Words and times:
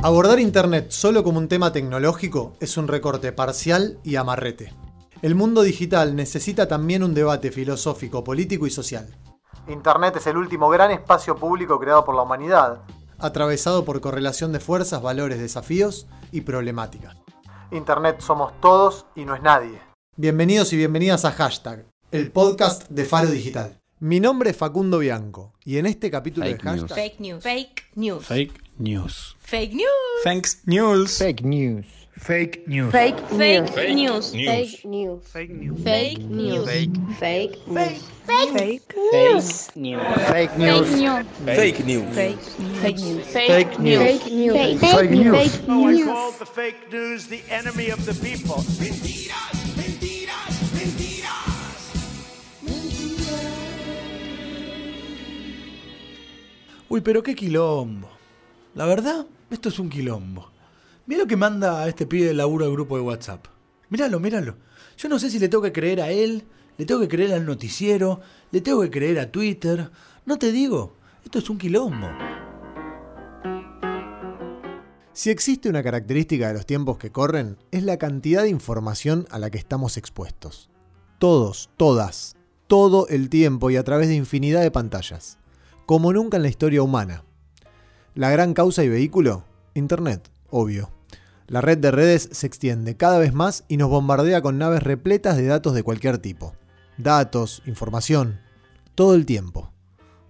Abordar 0.00 0.38
Internet 0.38 0.92
solo 0.92 1.24
como 1.24 1.38
un 1.38 1.48
tema 1.48 1.72
tecnológico 1.72 2.52
es 2.60 2.76
un 2.76 2.86
recorte 2.86 3.32
parcial 3.32 3.98
y 4.04 4.14
amarrete. 4.14 4.72
El 5.22 5.34
mundo 5.34 5.62
digital 5.62 6.14
necesita 6.14 6.68
también 6.68 7.02
un 7.02 7.14
debate 7.14 7.50
filosófico, 7.50 8.22
político 8.22 8.68
y 8.68 8.70
social. 8.70 9.08
Internet 9.66 10.14
es 10.16 10.28
el 10.28 10.36
último 10.36 10.68
gran 10.68 10.92
espacio 10.92 11.34
público 11.34 11.80
creado 11.80 12.04
por 12.04 12.14
la 12.14 12.22
humanidad, 12.22 12.82
atravesado 13.18 13.84
por 13.84 14.00
correlación 14.00 14.52
de 14.52 14.60
fuerzas, 14.60 15.02
valores, 15.02 15.40
desafíos 15.40 16.06
y 16.30 16.42
problemáticas. 16.42 17.16
Internet 17.72 18.20
somos 18.20 18.52
todos 18.60 19.04
y 19.16 19.24
no 19.24 19.34
es 19.34 19.42
nadie. 19.42 19.80
Bienvenidos 20.16 20.72
y 20.72 20.76
bienvenidas 20.76 21.24
a 21.24 21.32
Hashtag, 21.32 21.86
el 22.12 22.30
podcast 22.30 22.88
de 22.88 23.04
Faro 23.04 23.30
Digital. 23.30 23.80
Mi 23.98 24.20
nombre 24.20 24.50
es 24.50 24.56
Facundo 24.56 25.00
Bianco 25.00 25.54
y 25.64 25.78
en 25.78 25.86
este 25.86 26.08
capítulo 26.08 26.46
Fake 26.46 26.62
de 26.62 26.70
news. 26.70 26.80
Hashtag 26.82 26.96
Fake 26.96 27.20
news. 27.20 27.42
Fake 27.42 27.82
news. 27.96 28.24
Fake 28.24 28.67
news. 28.80 29.34
Fake 29.40 29.72
news. 29.72 30.22
Thanks 30.24 30.56
news. 30.66 31.18
Fake 31.18 31.44
news. 31.44 31.84
Fake 32.18 32.66
news. 32.66 32.90
Fake 32.92 33.18
Fake 33.28 33.94
news. 33.94 34.34
news. 34.34 34.34
Fake 34.34 34.84
news. 34.84 35.22
Fake 35.30 35.50
news. 35.54 35.82
Fake 35.84 36.18
news. 36.18 36.66
Fake. 36.66 36.86
Fake 37.18 37.56
news. 37.68 38.02
Fake. 38.26 38.96
news. 39.76 40.02
Fake 40.26 40.50
Fake 40.50 40.58
news. 40.58 40.90
news. 40.90 41.26
Fake 41.44 41.84
news. 41.86 42.14
Fake 42.14 42.38
Fake 42.80 42.98
news. 42.98 43.26
Fake 43.26 43.78
news. 43.78 43.98
Fake 44.02 44.26
news. 44.28 44.80
Fake 44.80 45.10
news. 45.10 45.56
Fake 45.56 45.68
Oh, 45.68 45.86
I 45.86 45.92
news. 45.92 46.06
called 46.06 46.38
the 46.38 46.46
fake 46.46 46.92
news 46.92 47.26
the 47.28 47.42
enemy 47.50 47.90
of 47.90 48.04
the 48.04 48.14
people. 48.14 48.64
Uy, 56.88 57.00
pero 57.00 57.22
qué 57.22 57.34
quilombo. 57.34 58.08
La 58.78 58.86
verdad, 58.86 59.26
esto 59.50 59.70
es 59.70 59.80
un 59.80 59.90
quilombo. 59.90 60.52
Mira 61.06 61.22
lo 61.22 61.26
que 61.26 61.34
manda 61.34 61.82
a 61.82 61.88
este 61.88 62.06
pibe 62.06 62.28
de 62.28 62.34
laburo 62.34 62.64
al 62.64 62.70
grupo 62.70 62.96
de 62.96 63.02
WhatsApp. 63.02 63.44
Míralo, 63.88 64.20
míralo. 64.20 64.54
Yo 64.96 65.08
no 65.08 65.18
sé 65.18 65.30
si 65.30 65.40
le 65.40 65.48
tengo 65.48 65.64
que 65.64 65.72
creer 65.72 66.00
a 66.00 66.12
él, 66.12 66.44
le 66.76 66.86
tengo 66.86 67.00
que 67.00 67.08
creer 67.08 67.32
al 67.32 67.44
noticiero, 67.44 68.20
le 68.52 68.60
tengo 68.60 68.80
que 68.82 68.90
creer 68.92 69.18
a 69.18 69.32
Twitter. 69.32 69.90
No 70.26 70.38
te 70.38 70.52
digo, 70.52 70.94
esto 71.24 71.40
es 71.40 71.50
un 71.50 71.58
quilombo. 71.58 72.06
Si 75.12 75.30
existe 75.30 75.68
una 75.68 75.82
característica 75.82 76.46
de 76.46 76.54
los 76.54 76.64
tiempos 76.64 76.98
que 76.98 77.10
corren, 77.10 77.56
es 77.72 77.82
la 77.82 77.96
cantidad 77.96 78.44
de 78.44 78.50
información 78.50 79.26
a 79.32 79.40
la 79.40 79.50
que 79.50 79.58
estamos 79.58 79.96
expuestos. 79.96 80.70
Todos, 81.18 81.68
todas, 81.76 82.36
todo 82.68 83.08
el 83.08 83.28
tiempo 83.28 83.70
y 83.70 83.76
a 83.76 83.82
través 83.82 84.06
de 84.06 84.14
infinidad 84.14 84.62
de 84.62 84.70
pantallas. 84.70 85.38
Como 85.84 86.12
nunca 86.12 86.36
en 86.36 86.44
la 86.44 86.48
historia 86.48 86.80
humana. 86.80 87.24
La 88.18 88.30
gran 88.30 88.52
causa 88.52 88.82
y 88.82 88.88
vehículo, 88.88 89.44
Internet, 89.74 90.32
obvio. 90.50 90.90
La 91.46 91.60
red 91.60 91.78
de 91.78 91.92
redes 91.92 92.28
se 92.32 92.48
extiende 92.48 92.96
cada 92.96 93.20
vez 93.20 93.32
más 93.32 93.62
y 93.68 93.76
nos 93.76 93.90
bombardea 93.90 94.42
con 94.42 94.58
naves 94.58 94.82
repletas 94.82 95.36
de 95.36 95.46
datos 95.46 95.72
de 95.72 95.84
cualquier 95.84 96.18
tipo. 96.18 96.52
Datos, 96.96 97.62
información, 97.64 98.40
todo 98.96 99.14
el 99.14 99.24
tiempo. 99.24 99.72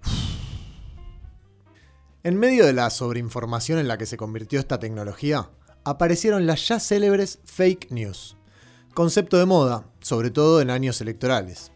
En 2.24 2.38
medio 2.38 2.66
de 2.66 2.74
la 2.74 2.90
sobreinformación 2.90 3.78
en 3.78 3.88
la 3.88 3.96
que 3.96 4.04
se 4.04 4.18
convirtió 4.18 4.60
esta 4.60 4.78
tecnología, 4.78 5.48
aparecieron 5.82 6.46
las 6.46 6.68
ya 6.68 6.80
célebres 6.80 7.38
fake 7.46 7.90
news. 7.90 8.36
Concepto 8.92 9.38
de 9.38 9.46
moda, 9.46 9.86
sobre 10.00 10.30
todo 10.30 10.60
en 10.60 10.68
años 10.68 11.00
electorales. 11.00 11.72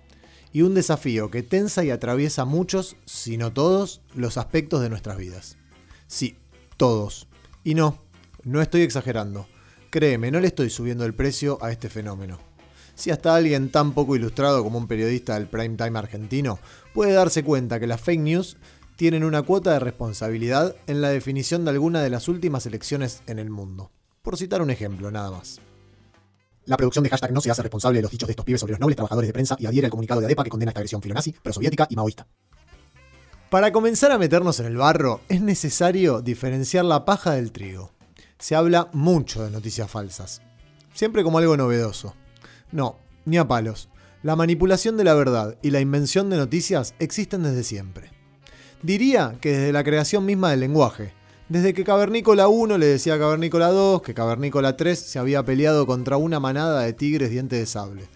Y 0.53 0.61
un 0.61 0.75
desafío 0.75 1.31
que 1.31 1.43
tensa 1.43 1.85
y 1.85 1.91
atraviesa 1.91 2.45
muchos, 2.45 2.97
si 3.07 3.39
no 3.39 3.55
todos, 3.55 4.03
los 4.15 4.37
aspectos 4.37 4.83
de 4.83 4.91
nuestras 4.91 5.17
vidas. 5.17 5.57
Sí, 6.13 6.37
todos. 6.77 7.27
Y 7.65 7.75
no, 7.75 7.99
no 8.45 8.61
estoy 8.61 8.83
exagerando. 8.83 9.47
Créeme, 9.89 10.31
no 10.31 10.41
le 10.41 10.48
estoy 10.48 10.69
subiendo 10.69 11.07
el 11.07 11.14
precio 11.14 11.57
a 11.63 11.73
este 11.73 11.89
fenómeno. 11.89 12.39
Si 12.95 13.11
hasta 13.11 13.35
alguien 13.35 13.70
tan 13.70 13.95
poco 13.95 14.14
ilustrado 14.14 14.63
como 14.63 14.77
un 14.77 14.86
periodista 14.86 15.33
del 15.39 15.48
prime 15.48 15.79
time 15.79 15.98
argentino 15.98 16.59
puede 16.92 17.14
darse 17.14 17.42
cuenta 17.42 17.81
que 17.81 17.86
las 17.86 18.03
fake 18.03 18.20
news 18.20 18.59
tienen 18.97 19.25
una 19.25 19.41
cuota 19.41 19.73
de 19.73 19.79
responsabilidad 19.79 20.77
en 20.86 21.01
la 21.01 21.09
definición 21.09 21.64
de 21.64 21.70
alguna 21.70 22.03
de 22.03 22.11
las 22.11 22.29
últimas 22.29 22.67
elecciones 22.67 23.23
en 23.27 23.39
el 23.39 23.48
mundo. 23.48 23.91
Por 24.20 24.36
citar 24.36 24.61
un 24.61 24.70
ejemplo, 24.70 25.11
nada 25.11 25.31
más. 25.31 25.63
La 26.67 26.77
producción 26.77 27.05
de 27.05 27.09
hashtag 27.09 27.33
no 27.33 27.41
se 27.41 27.51
hace 27.51 27.63
responsable 27.63 28.01
de 28.01 28.03
los 28.03 28.11
dichos 28.11 28.27
de 28.27 28.33
estos 28.33 28.45
pibes 28.45 28.61
sobre 28.61 28.73
los 28.73 28.81
nobles 28.81 28.97
trabajadores 28.97 29.29
de 29.29 29.33
prensa 29.33 29.57
y 29.59 29.65
adhiere 29.65 29.86
al 29.86 29.91
comunicado 29.91 30.20
de 30.20 30.27
ADEPA 30.27 30.45
que 30.45 30.51
condena 30.51 30.73
esta 30.73 30.81
agresión 30.81 31.01
filonazi, 31.01 31.33
prosoviética 31.33 31.86
y 31.89 31.97
maoísta. 31.97 32.27
Para 33.52 33.70
comenzar 33.70 34.11
a 34.13 34.17
meternos 34.17 34.61
en 34.61 34.67
el 34.67 34.79
barro, 34.79 35.20
es 35.29 35.42
necesario 35.42 36.23
diferenciar 36.23 36.86
la 36.86 37.05
paja 37.05 37.33
del 37.33 37.52
trigo. 37.52 37.90
Se 38.39 38.55
habla 38.55 38.89
mucho 38.95 39.45
de 39.45 39.51
noticias 39.51 39.90
falsas, 39.90 40.40
siempre 40.95 41.23
como 41.23 41.36
algo 41.36 41.55
novedoso. 41.55 42.14
No, 42.70 42.96
ni 43.27 43.36
a 43.36 43.46
palos. 43.46 43.91
La 44.23 44.36
manipulación 44.36 44.96
de 44.96 45.05
la 45.05 45.12
verdad 45.12 45.58
y 45.61 45.68
la 45.68 45.80
invención 45.80 46.30
de 46.30 46.39
noticias 46.39 46.95
existen 46.98 47.42
desde 47.42 47.62
siempre. 47.62 48.08
Diría 48.83 49.36
que 49.39 49.51
desde 49.51 49.73
la 49.74 49.85
creación 49.85 50.24
misma 50.24 50.51
del 50.51 50.61
lenguaje, 50.61 51.12
desde 51.51 51.74
que 51.74 51.85
Cavernícola 51.85 52.48
1 52.48 52.79
le 52.79 52.86
decía 52.86 53.17
a 53.17 53.18
Cavernícola 53.18 53.68
2 53.68 54.01
que 54.01 54.14
Cavernícola 54.14 54.79
3 54.79 54.98
se 54.98 55.18
había 55.18 55.45
peleado 55.45 55.86
contra 55.86 56.17
una 56.17 56.41
manada 56.41 56.80
de 56.80 56.95
tigres 56.95 57.29
dientes 57.29 57.58
de 57.58 57.67
sable. 57.67 58.08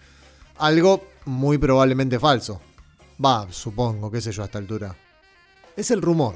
Algo 0.57 1.03
muy 1.25 1.59
probablemente 1.59 2.17
falso. 2.17 2.59
Va, 3.23 3.45
supongo, 3.51 4.09
qué 4.09 4.19
sé 4.19 4.31
yo 4.31 4.41
a 4.41 4.45
esta 4.45 4.57
altura. 4.57 4.95
Es 5.77 5.91
el 5.91 6.01
rumor, 6.01 6.33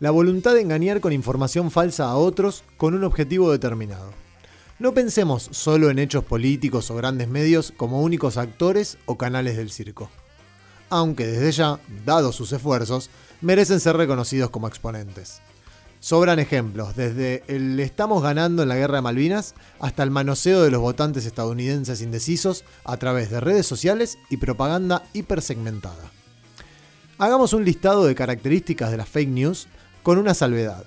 la 0.00 0.10
voluntad 0.10 0.52
de 0.54 0.62
engañar 0.62 1.00
con 1.00 1.12
información 1.12 1.70
falsa 1.70 2.10
a 2.10 2.16
otros 2.16 2.64
con 2.76 2.92
un 2.94 3.04
objetivo 3.04 3.52
determinado. 3.52 4.10
No 4.80 4.92
pensemos 4.94 5.48
solo 5.52 5.90
en 5.90 6.00
hechos 6.00 6.24
políticos 6.24 6.90
o 6.90 6.96
grandes 6.96 7.28
medios 7.28 7.72
como 7.76 8.02
únicos 8.02 8.36
actores 8.36 8.98
o 9.06 9.16
canales 9.16 9.56
del 9.56 9.70
circo. 9.70 10.10
Aunque 10.88 11.24
desde 11.24 11.52
ya, 11.52 11.78
dados 12.04 12.34
sus 12.34 12.50
esfuerzos, 12.50 13.10
merecen 13.40 13.78
ser 13.78 13.96
reconocidos 13.96 14.50
como 14.50 14.66
exponentes. 14.66 15.40
Sobran 16.00 16.40
ejemplos, 16.40 16.96
desde 16.96 17.44
el 17.46 17.78
estamos 17.78 18.24
ganando 18.24 18.64
en 18.64 18.68
la 18.70 18.76
guerra 18.76 18.96
de 18.96 19.02
Malvinas 19.02 19.54
hasta 19.78 20.02
el 20.02 20.10
manoseo 20.10 20.62
de 20.62 20.72
los 20.72 20.80
votantes 20.80 21.26
estadounidenses 21.26 22.02
indecisos 22.02 22.64
a 22.82 22.96
través 22.96 23.30
de 23.30 23.38
redes 23.38 23.66
sociales 23.68 24.18
y 24.30 24.38
propaganda 24.38 25.04
hipersegmentada. 25.12 26.10
Hagamos 27.20 27.52
un 27.52 27.66
listado 27.66 28.06
de 28.06 28.14
características 28.14 28.90
de 28.90 28.96
las 28.96 29.06
fake 29.06 29.28
news 29.28 29.68
con 30.02 30.16
una 30.16 30.32
salvedad. 30.32 30.86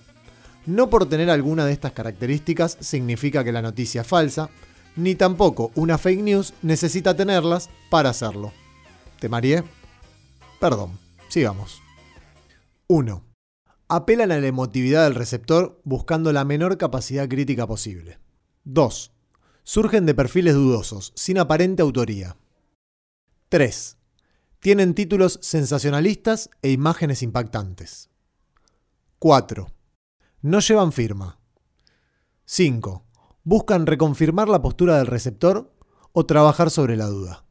No 0.66 0.90
por 0.90 1.08
tener 1.08 1.30
alguna 1.30 1.64
de 1.64 1.74
estas 1.74 1.92
características 1.92 2.76
significa 2.80 3.44
que 3.44 3.52
la 3.52 3.62
noticia 3.62 4.02
es 4.02 4.08
falsa, 4.08 4.50
ni 4.96 5.14
tampoco 5.14 5.72
una 5.76 6.00
fake 6.00 6.22
news 6.22 6.56
necesita 6.64 7.16
tenerlas 7.16 7.70
para 7.92 8.10
hacerlo. 8.10 8.52
¿Te 9.20 9.30
mareé? 9.30 9.64
Perdón, 10.60 10.98
sigamos. 11.30 11.84
1. 12.88 13.24
Apelan 13.88 14.32
a 14.32 14.40
la 14.40 14.48
emotividad 14.48 15.04
del 15.04 15.14
receptor 15.14 15.80
buscando 15.84 16.34
la 16.34 16.46
menor 16.46 16.80
capacidad 16.80 17.30
crítica 17.30 17.68
posible. 17.68 18.18
2. 18.64 19.12
Surgen 19.62 20.08
de 20.08 20.16
perfiles 20.16 20.56
dudosos, 20.56 21.14
sin 21.16 21.38
aparente 21.38 21.84
autoría. 21.84 22.38
3. 23.50 23.98
Tienen 24.64 24.94
títulos 24.94 25.40
sensacionalistas 25.42 26.50
e 26.62 26.72
imágenes 26.72 27.22
impactantes. 27.22 28.10
4. 29.20 29.68
No 30.42 30.60
llevan 30.62 30.94
firma. 30.94 31.38
5. 32.46 33.04
Buscan 33.44 33.86
reconfirmar 33.86 34.48
la 34.48 34.62
postura 34.62 34.98
del 34.98 35.08
receptor 35.08 35.70
o 36.14 36.26
trabajar 36.26 36.72
sobre 36.72 36.96
la 36.96 37.08
duda. 37.08 37.44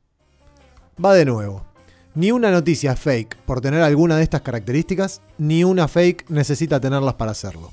Va 1.04 1.12
de 1.12 1.26
nuevo. 1.26 1.66
Ni 2.14 2.32
una 2.32 2.50
noticia 2.50 2.96
fake 2.96 3.36
por 3.44 3.60
tener 3.60 3.82
alguna 3.82 4.16
de 4.16 4.22
estas 4.22 4.40
características, 4.40 5.20
ni 5.36 5.64
una 5.64 5.88
fake 5.88 6.30
necesita 6.30 6.80
tenerlas 6.80 7.16
para 7.16 7.32
hacerlo. 7.32 7.72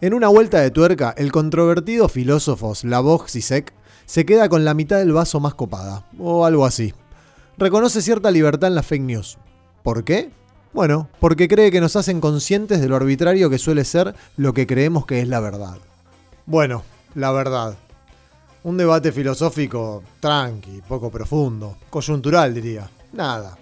En 0.00 0.14
una 0.14 0.28
vuelta 0.28 0.60
de 0.60 0.70
tuerca, 0.70 1.14
el 1.18 1.30
controvertido 1.30 2.08
filósofo 2.08 2.74
Slavoj 2.74 3.28
Zizek 3.28 3.74
se 4.06 4.24
queda 4.24 4.48
con 4.48 4.64
la 4.64 4.72
mitad 4.72 4.96
del 4.96 5.12
vaso 5.12 5.40
más 5.40 5.52
copada, 5.52 6.06
o 6.18 6.46
algo 6.46 6.64
así. 6.64 6.94
Reconoce 7.56 8.02
cierta 8.02 8.32
libertad 8.32 8.68
en 8.68 8.74
las 8.74 8.86
fake 8.86 9.02
news. 9.02 9.38
¿Por 9.84 10.04
qué? 10.04 10.30
Bueno, 10.72 11.08
porque 11.20 11.46
cree 11.46 11.70
que 11.70 11.80
nos 11.80 11.94
hacen 11.94 12.20
conscientes 12.20 12.80
de 12.80 12.88
lo 12.88 12.96
arbitrario 12.96 13.48
que 13.48 13.58
suele 13.58 13.84
ser 13.84 14.12
lo 14.36 14.52
que 14.52 14.66
creemos 14.66 15.06
que 15.06 15.20
es 15.20 15.28
la 15.28 15.38
verdad. 15.38 15.78
Bueno, 16.46 16.84
la 17.14 17.30
verdad. 17.30 17.78
Un 18.64 18.76
debate 18.76 19.12
filosófico 19.12 20.02
tranqui, 20.20 20.82
poco 20.88 21.12
profundo, 21.12 21.78
coyuntural 21.90 22.52
diría. 22.52 22.90
Nada. 23.12 23.56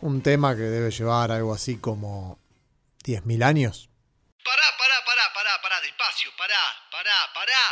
Un 0.00 0.22
tema 0.22 0.56
que 0.56 0.62
debe 0.62 0.90
llevar 0.90 1.30
algo 1.30 1.52
así 1.52 1.76
como 1.76 2.38
10.000 3.04 3.44
años. 3.44 3.90
Pará, 4.42 4.64
pará, 4.78 5.04
pará, 5.04 5.22
pará, 5.34 5.60
pará, 5.60 5.80
despacio, 5.82 6.30
pará, 6.38 6.54
pará, 6.90 7.34
pará. 7.34 7.64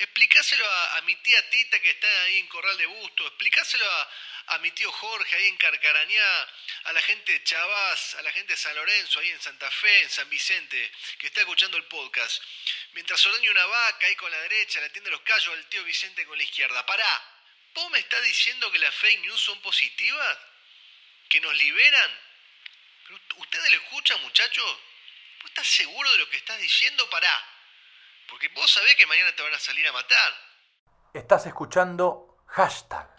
Explicáselo 0.00 0.64
a, 0.64 0.98
a 0.98 1.02
mi 1.02 1.14
tía 1.22 1.38
Tita 1.50 1.78
que 1.78 1.90
está 1.90 2.08
ahí 2.26 2.38
en 2.38 2.48
Corral 2.48 2.76
de 2.78 2.86
Busto, 2.86 3.26
explicáselo 3.28 3.84
a, 3.84 4.08
a 4.46 4.58
mi 4.58 4.70
tío 4.72 4.90
Jorge 4.90 5.36
ahí 5.36 5.46
en 5.46 5.56
Carcarañá, 5.56 6.48
a 6.84 6.92
la 6.92 7.02
gente 7.02 7.32
de 7.32 7.42
Chavás, 7.44 8.14
a 8.16 8.22
la 8.22 8.32
gente 8.32 8.52
de 8.52 8.56
San 8.58 8.74
Lorenzo 8.74 9.20
ahí 9.20 9.30
en 9.30 9.40
Santa 9.40 9.70
Fe, 9.70 10.02
en 10.02 10.10
San 10.10 10.28
Vicente, 10.28 10.92
que 11.18 11.28
está 11.28 11.40
escuchando 11.40 11.76
el 11.76 11.84
podcast. 11.84 12.42
Mientras 12.92 13.24
ordeño 13.26 13.50
una 13.50 13.66
vaca 13.66 14.06
ahí 14.06 14.16
con 14.16 14.30
la 14.30 14.38
derecha, 14.40 14.80
le 14.80 14.86
atiende 14.86 15.10
los 15.10 15.22
callos 15.22 15.54
al 15.54 15.66
tío 15.66 15.82
Vicente 15.84 16.26
con 16.26 16.36
la 16.36 16.44
izquierda. 16.44 16.84
Pará, 16.84 17.22
¿vos 17.74 17.90
me 17.90 17.98
estás 17.98 18.22
diciendo 18.24 18.70
que 18.70 18.78
las 18.78 18.94
fake 18.94 19.20
news 19.20 19.40
son 19.40 19.60
positivas? 19.62 20.38
¿Que 21.28 21.40
nos 21.40 21.54
liberan? 21.56 22.10
¿Pero 23.04 23.20
¿Ustedes 23.36 23.70
lo 23.70 23.76
escuchan, 23.76 24.20
muchachos? 24.22 24.78
¿Vos 25.40 25.50
estás 25.50 25.66
seguro 25.66 26.10
de 26.12 26.18
lo 26.18 26.28
que 26.28 26.36
estás 26.36 26.58
diciendo? 26.60 27.08
Pará. 27.10 27.48
Porque 28.28 28.48
vos 28.48 28.70
sabés 28.70 28.94
que 28.96 29.06
mañana 29.06 29.34
te 29.34 29.42
van 29.42 29.54
a 29.54 29.58
salir 29.58 29.86
a 29.86 29.92
matar. 29.92 30.34
Estás 31.14 31.46
escuchando 31.46 32.44
hashtag. 32.48 33.13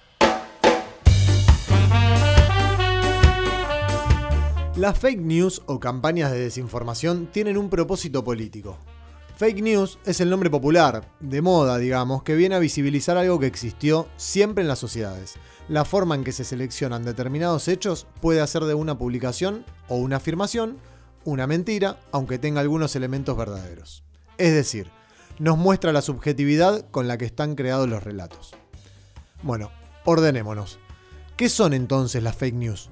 Las 4.75 4.99
fake 4.99 5.21
news 5.21 5.61
o 5.67 5.79
campañas 5.79 6.33
de 6.33 6.39
desinformación 6.41 7.27
tienen 7.27 7.57
un 7.57 7.69
propósito 7.69 8.25
político. 8.25 8.77
Fake 9.37 9.61
news 9.61 9.97
es 10.05 10.19
el 10.19 10.29
nombre 10.29 10.49
popular, 10.49 11.09
de 11.21 11.41
moda, 11.41 11.77
digamos, 11.77 12.23
que 12.23 12.35
viene 12.35 12.55
a 12.55 12.59
visibilizar 12.59 13.15
algo 13.15 13.39
que 13.39 13.47
existió 13.47 14.09
siempre 14.17 14.63
en 14.63 14.67
las 14.67 14.79
sociedades. 14.79 15.35
La 15.69 15.85
forma 15.85 16.15
en 16.15 16.25
que 16.25 16.33
se 16.33 16.43
seleccionan 16.43 17.05
determinados 17.05 17.69
hechos 17.69 18.05
puede 18.21 18.41
hacer 18.41 18.65
de 18.65 18.73
una 18.73 18.97
publicación 18.97 19.63
o 19.87 19.95
una 19.95 20.17
afirmación 20.17 20.77
una 21.23 21.47
mentira, 21.47 21.97
aunque 22.11 22.37
tenga 22.37 22.59
algunos 22.59 22.97
elementos 22.97 23.37
verdaderos. 23.37 24.03
Es 24.37 24.53
decir, 24.53 24.91
nos 25.39 25.57
muestra 25.57 25.93
la 25.93 26.01
subjetividad 26.01 26.89
con 26.91 27.07
la 27.07 27.17
que 27.17 27.25
están 27.25 27.55
creados 27.55 27.87
los 27.87 28.03
relatos. 28.03 28.53
Bueno, 29.41 29.71
ordenémonos. 30.03 30.79
¿Qué 31.37 31.47
son 31.47 31.73
entonces 31.73 32.21
las 32.21 32.35
fake 32.35 32.55
news? 32.55 32.89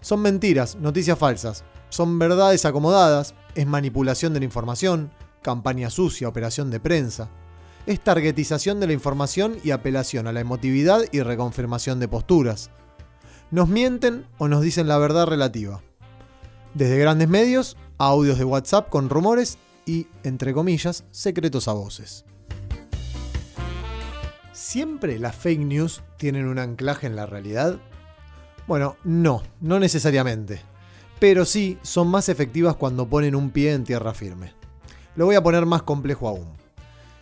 Son 0.00 0.20
mentiras, 0.20 0.76
noticias 0.76 1.18
falsas, 1.18 1.64
son 1.88 2.18
verdades 2.18 2.64
acomodadas, 2.64 3.34
es 3.54 3.66
manipulación 3.66 4.32
de 4.34 4.40
la 4.40 4.44
información, 4.44 5.10
campaña 5.42 5.90
sucia, 5.90 6.28
operación 6.28 6.70
de 6.70 6.80
prensa. 6.80 7.30
Es 7.86 8.02
targetización 8.02 8.80
de 8.80 8.88
la 8.88 8.92
información 8.92 9.58
y 9.62 9.70
apelación 9.70 10.26
a 10.26 10.32
la 10.32 10.40
emotividad 10.40 11.02
y 11.12 11.22
reconfirmación 11.22 12.00
de 12.00 12.08
posturas. 12.08 12.70
Nos 13.50 13.68
mienten 13.68 14.26
o 14.38 14.48
nos 14.48 14.62
dicen 14.62 14.88
la 14.88 14.98
verdad 14.98 15.26
relativa. 15.26 15.82
Desde 16.74 16.98
grandes 16.98 17.28
medios 17.28 17.76
a 17.98 18.06
audios 18.06 18.38
de 18.38 18.44
WhatsApp 18.44 18.88
con 18.88 19.08
rumores 19.08 19.56
y, 19.86 20.08
entre 20.24 20.52
comillas, 20.52 21.04
secretos 21.12 21.68
a 21.68 21.72
voces. 21.72 22.24
¿Siempre 24.52 25.18
las 25.18 25.36
fake 25.36 25.60
news 25.60 26.02
tienen 26.16 26.46
un 26.46 26.58
anclaje 26.58 27.06
en 27.06 27.14
la 27.14 27.26
realidad? 27.26 27.78
Bueno, 28.66 28.96
no, 29.04 29.42
no 29.60 29.78
necesariamente. 29.78 30.60
Pero 31.18 31.44
sí 31.44 31.78
son 31.82 32.08
más 32.08 32.28
efectivas 32.28 32.76
cuando 32.76 33.08
ponen 33.08 33.34
un 33.34 33.50
pie 33.50 33.72
en 33.72 33.84
tierra 33.84 34.12
firme. 34.12 34.52
Lo 35.14 35.24
voy 35.24 35.36
a 35.36 35.42
poner 35.42 35.64
más 35.64 35.82
complejo 35.82 36.28
aún. 36.28 36.48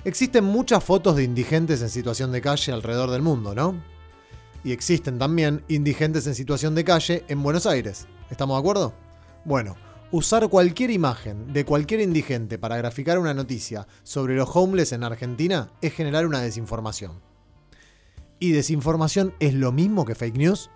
Existen 0.04 0.44
muchas 0.44 0.82
fotos 0.82 1.16
de 1.16 1.24
indigentes 1.24 1.80
en 1.80 1.88
situación 1.88 2.32
de 2.32 2.40
calle 2.40 2.72
alrededor 2.72 3.10
del 3.10 3.22
mundo, 3.22 3.54
¿no? 3.54 3.74
Y 4.64 4.72
existen 4.72 5.18
también 5.18 5.62
indigentes 5.68 6.26
en 6.26 6.34
situación 6.34 6.74
de 6.74 6.84
calle 6.84 7.24
en 7.28 7.42
Buenos 7.42 7.66
Aires. 7.66 8.06
¿Estamos 8.30 8.56
de 8.56 8.60
acuerdo? 8.60 8.94
Bueno, 9.44 9.76
usar 10.10 10.48
cualquier 10.48 10.90
imagen 10.90 11.52
de 11.52 11.64
cualquier 11.64 12.00
indigente 12.00 12.58
para 12.58 12.76
graficar 12.76 13.18
una 13.18 13.34
noticia 13.34 13.86
sobre 14.02 14.34
los 14.34 14.48
homeless 14.54 14.92
en 14.92 15.04
Argentina 15.04 15.70
es 15.82 15.92
generar 15.92 16.26
una 16.26 16.40
desinformación. 16.40 17.20
¿Y 18.38 18.52
desinformación 18.52 19.34
es 19.38 19.54
lo 19.54 19.72
mismo 19.72 20.04
que 20.04 20.14
fake 20.14 20.36
news? 20.36 20.70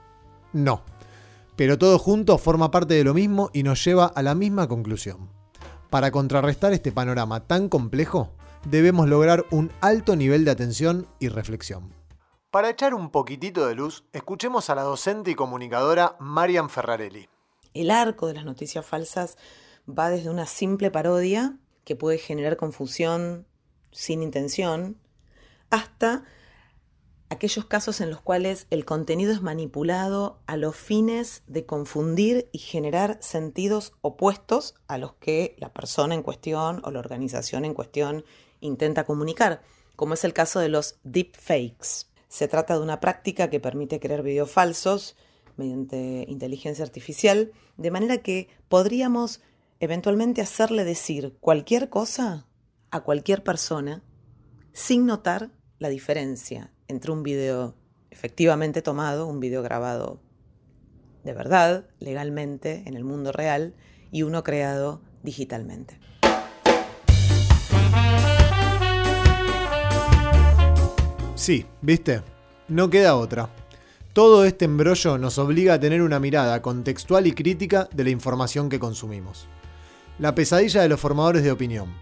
No. 0.53 0.83
Pero 1.57 1.79
todo 1.79 1.99
junto 1.99 2.39
forma 2.39 2.71
parte 2.71 2.95
de 2.95 3.05
lo 3.05 3.15
mismo 3.15 3.51
y 3.53 3.63
nos 3.63 3.85
lleva 3.85 4.07
a 4.07 4.23
la 4.23 4.35
misma 4.35 4.69
conclusión. 4.69 5.31
Para 5.91 6.11
contrarrestar 6.11 6.73
este 6.73 6.93
panorama 6.93 7.47
tan 7.47 7.69
complejo, 7.69 8.33
debemos 8.65 9.09
lograr 9.09 9.47
un 9.51 9.71
alto 9.81 10.17
nivel 10.17 10.45
de 10.45 10.51
atención 10.51 11.07
y 11.19 11.29
reflexión. 11.29 11.93
Para 12.51 12.71
echar 12.71 12.95
un 12.95 13.11
poquitito 13.11 13.67
de 13.67 13.75
luz, 13.75 14.05
escuchemos 14.13 14.71
a 14.71 14.75
la 14.75 14.83
docente 14.83 15.31
y 15.31 15.35
comunicadora 15.35 16.17
Marian 16.19 16.71
Ferrarelli. 16.71 17.29
El 17.75 17.91
arco 17.91 18.27
de 18.27 18.35
las 18.35 18.45
noticias 18.45 18.87
falsas 18.87 19.37
va 19.89 20.11
desde 20.11 20.31
una 20.31 20.47
simple 20.47 20.91
parodia 20.91 21.57
que 21.85 21.97
puede 21.97 22.19
generar 22.19 22.57
confusión 22.57 23.47
sin 23.91 24.23
intención 24.23 24.99
hasta 25.71 26.25
aquellos 27.31 27.67
casos 27.67 28.01
en 28.01 28.11
los 28.11 28.21
cuales 28.21 28.67
el 28.71 28.85
contenido 28.85 29.33
es 29.33 29.43
manipulado 29.43 30.41
a 30.47 30.57
los 30.57 30.77
fines 30.77 31.43
de 31.47 31.67
confundir 31.67 32.49
y 32.53 32.59
generar 32.59 33.19
sentidos 33.21 33.93
opuestos 34.01 34.75
a 34.87 34.99
los 34.99 35.15
que 35.15 35.55
la 35.59 35.73
persona 35.73 36.15
en 36.15 36.23
cuestión 36.23 36.81
o 36.85 36.91
la 36.91 37.01
organización 37.01 37.65
en 37.65 37.75
cuestión 37.75 38.25
intenta 38.61 39.05
comunicar, 39.05 39.63
como 39.97 40.15
es 40.15 40.25
el 40.25 40.33
caso 40.33 40.61
de 40.61 40.69
los 40.69 40.99
deepfakes. 41.05 42.07
Se 42.29 42.49
trata 42.49 42.75
de 42.75 42.83
una 42.83 43.01
práctica 43.01 43.51
que 43.51 43.61
permite 43.61 44.01
crear 44.01 44.23
videos 44.23 44.51
falsos 44.51 45.17
mediante 45.57 46.25
inteligencia 46.29 46.85
artificial, 46.85 47.53
de 47.77 47.91
manera 47.91 48.19
que 48.19 48.49
podríamos 48.69 49.41
eventualmente 49.81 50.41
hacerle 50.41 50.85
decir 50.85 51.37
cualquier 51.41 51.89
cosa 51.89 52.47
a 52.91 53.01
cualquier 53.01 53.43
persona 53.43 54.03
sin 54.73 55.05
notar 55.07 55.51
la 55.79 55.89
diferencia 55.89 56.73
entre 56.89 57.13
un 57.13 57.23
video 57.23 57.75
efectivamente 58.11 58.83
tomado, 58.83 59.27
un 59.27 59.41
video 59.41 59.63
grabado 59.63 60.21
de 61.23 61.35
verdad, 61.35 61.85
legalmente, 62.01 62.83
en 62.87 62.97
el 62.97 63.05
mundo 63.05 63.33
real, 63.33 63.75
y 64.11 64.23
uno 64.23 64.43
creado 64.43 65.03
digitalmente. 65.23 66.01
Sí, 71.35 71.67
¿viste? 71.83 72.23
No 72.69 72.89
queda 72.89 73.17
otra. 73.17 73.51
Todo 74.15 74.45
este 74.45 74.65
embrollo 74.65 75.19
nos 75.19 75.39
obliga 75.39 75.75
a 75.75 75.81
tener 75.81 76.01
una 76.01 76.19
mirada 76.19 76.63
contextual 76.63 77.27
y 77.27 77.33
crítica 77.33 77.89
de 77.93 78.05
la 78.05 78.11
información 78.11 78.71
que 78.71 78.81
consumimos. 78.81 79.47
La 80.19 80.35
pesadilla 80.35 80.81
de 80.81 80.89
los 80.89 80.99
formadores 80.99 81.45
de 81.45 81.53
opinión. 81.53 81.93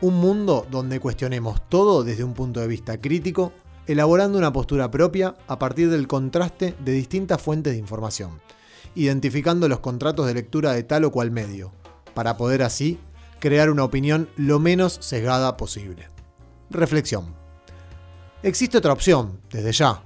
Un 0.00 0.14
mundo 0.16 0.66
donde 0.70 0.98
cuestionemos 0.98 1.68
todo 1.68 2.02
desde 2.02 2.24
un 2.24 2.32
punto 2.32 2.60
de 2.60 2.66
vista 2.66 2.98
crítico, 3.00 3.52
elaborando 3.90 4.38
una 4.38 4.52
postura 4.52 4.88
propia 4.88 5.34
a 5.48 5.58
partir 5.58 5.90
del 5.90 6.06
contraste 6.06 6.76
de 6.78 6.92
distintas 6.92 7.42
fuentes 7.42 7.72
de 7.72 7.78
información, 7.80 8.40
identificando 8.94 9.68
los 9.68 9.80
contratos 9.80 10.28
de 10.28 10.34
lectura 10.34 10.72
de 10.72 10.84
tal 10.84 11.04
o 11.04 11.10
cual 11.10 11.32
medio, 11.32 11.72
para 12.14 12.36
poder 12.36 12.62
así 12.62 13.00
crear 13.40 13.68
una 13.68 13.82
opinión 13.82 14.28
lo 14.36 14.60
menos 14.60 14.98
sesgada 15.00 15.56
posible. 15.56 16.08
Reflexión. 16.70 17.34
Existe 18.44 18.78
otra 18.78 18.92
opción, 18.92 19.40
desde 19.50 19.72
ya. 19.72 20.04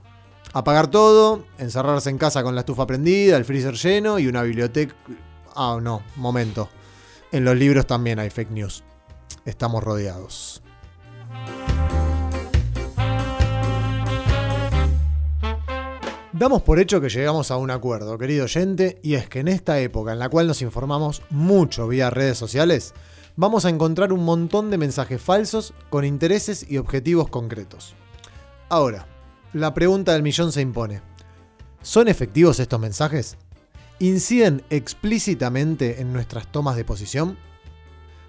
Apagar 0.55 0.87
todo, 0.87 1.45
encerrarse 1.59 2.09
en 2.09 2.17
casa 2.17 2.43
con 2.43 2.55
la 2.55 2.63
estufa 2.63 2.87
prendida, 2.87 3.37
el 3.37 3.45
freezer 3.45 3.75
lleno 3.75 4.19
y 4.19 4.29
una 4.29 4.43
biblioteca... 4.43 4.95
Ah, 5.55 5.79
no, 5.83 6.03
momento. 6.17 6.71
En 7.33 7.45
los 7.45 7.57
libros 7.57 7.87
también 7.87 8.19
hay 8.19 8.31
fake 8.31 8.51
news. 8.51 8.83
Estamos 9.45 9.85
rodeados. 9.85 10.64
Damos 16.37 16.63
por 16.63 16.81
hecho 16.81 17.01
que 17.01 17.11
llegamos 17.11 17.53
a 17.53 17.57
un 17.59 17.71
acuerdo, 17.71 18.19
querido 18.19 18.47
oyente, 18.47 18.99
y 19.05 19.15
es 19.15 19.29
que 19.29 19.39
en 19.39 19.47
esta 19.47 19.79
época 19.79 20.13
en 20.13 20.19
la 20.19 20.29
cual 20.29 20.49
nos 20.49 20.63
informamos 20.63 21.23
mucho 21.31 21.87
vía 21.87 22.11
redes 22.11 22.37
sociales, 22.37 22.93
vamos 23.37 23.65
a 23.65 23.69
encontrar 23.69 24.13
un 24.13 24.25
montón 24.25 24.69
de 24.69 24.77
mensajes 24.77 25.23
falsos 25.23 25.75
con 25.91 26.05
intereses 26.05 26.69
y 26.69 26.79
objetivos 26.79 27.29
concretos. 27.29 27.95
Ahora, 28.69 29.07
la 29.53 29.75
pregunta 29.75 30.13
del 30.13 30.25
millón 30.25 30.51
se 30.51 30.61
impone. 30.61 31.03
¿Son 31.83 32.09
efectivos 32.09 32.59
estos 32.59 32.81
mensajes? 32.81 33.37
¿Inciden 34.01 34.65
explícitamente 34.71 36.01
en 36.01 36.13
nuestras 36.13 36.51
tomas 36.51 36.75
de 36.75 36.85
posición? 36.85 37.39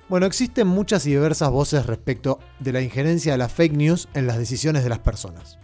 Bueno, 0.10 0.28
existen 0.28 0.68
muchas 0.68 1.08
y 1.08 1.10
diversas 1.10 1.50
voces 1.50 1.88
respecto 1.88 2.38
de 2.60 2.72
la 2.72 2.82
injerencia 2.82 3.32
de 3.32 3.40
las 3.40 3.52
fake 3.52 3.74
news 3.74 4.10
en 4.14 4.28
las 4.28 4.38
decisiones 4.38 4.84
de 4.84 4.90
las 4.90 5.00
personas. 5.00 5.58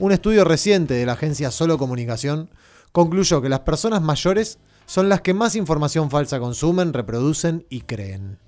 Un 0.00 0.12
estudio 0.12 0.44
reciente 0.44 0.94
de 0.94 1.06
la 1.06 1.14
agencia 1.14 1.50
Solo 1.50 1.76
Comunicación 1.76 2.50
concluyó 2.92 3.42
que 3.42 3.48
las 3.48 3.60
personas 3.60 4.00
mayores 4.00 4.60
son 4.86 5.08
las 5.08 5.22
que 5.22 5.34
más 5.34 5.56
información 5.56 6.08
falsa 6.08 6.38
consumen, 6.38 6.92
reproducen 6.92 7.66
y 7.68 7.80
creen. 7.80 8.38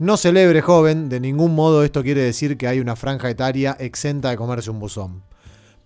No 0.00 0.16
celebre 0.16 0.62
joven, 0.62 1.08
de 1.08 1.20
ningún 1.20 1.54
modo 1.54 1.84
esto 1.84 2.02
quiere 2.02 2.22
decir 2.22 2.56
que 2.56 2.66
hay 2.66 2.80
una 2.80 2.96
franja 2.96 3.30
etaria 3.30 3.76
exenta 3.78 4.30
de 4.30 4.36
comerse 4.36 4.70
un 4.70 4.80
buzón. 4.80 5.22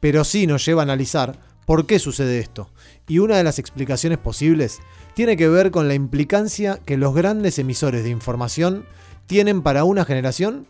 Pero 0.00 0.24
sí 0.24 0.46
nos 0.46 0.64
lleva 0.64 0.80
a 0.80 0.84
analizar 0.84 1.38
por 1.66 1.84
qué 1.84 1.98
sucede 1.98 2.38
esto. 2.38 2.70
Y 3.06 3.18
una 3.18 3.36
de 3.36 3.44
las 3.44 3.58
explicaciones 3.58 4.16
posibles 4.16 4.78
tiene 5.12 5.36
que 5.36 5.48
ver 5.48 5.70
con 5.70 5.86
la 5.88 5.94
implicancia 5.94 6.78
que 6.86 6.96
los 6.96 7.14
grandes 7.14 7.58
emisores 7.58 8.04
de 8.04 8.10
información 8.10 8.86
tienen 9.26 9.60
para 9.60 9.84
una 9.84 10.06
generación 10.06 10.66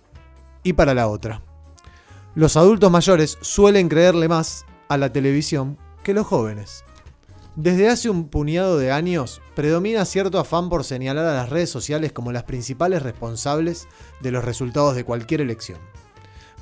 y 0.65 0.73
para 0.73 0.93
la 0.93 1.07
otra. 1.07 1.48
Los 2.39 2.57
adultos 2.57 2.93
mayores 2.93 3.37
suelen 3.41 3.89
creerle 3.89 4.29
más 4.29 4.65
a 4.89 4.97
la 4.97 5.13
televisión 5.13 5.77
que 6.05 6.15
los 6.15 6.25
jóvenes. 6.25 6.85
Desde 7.57 7.89
hace 7.89 8.11
un 8.11 8.29
puñado 8.29 8.79
de 8.79 8.93
años 8.93 9.43
predomina 9.57 10.05
cierto 10.05 10.39
afán 10.39 10.69
por 10.69 10.85
señalar 10.85 11.27
a 11.27 11.35
las 11.35 11.51
redes 11.51 11.69
sociales 11.69 12.13
como 12.13 12.31
las 12.31 12.45
principales 12.45 13.03
responsables 13.03 13.89
de 14.21 14.31
los 14.31 14.45
resultados 14.45 14.95
de 14.95 15.03
cualquier 15.03 15.41
elección. 15.41 15.81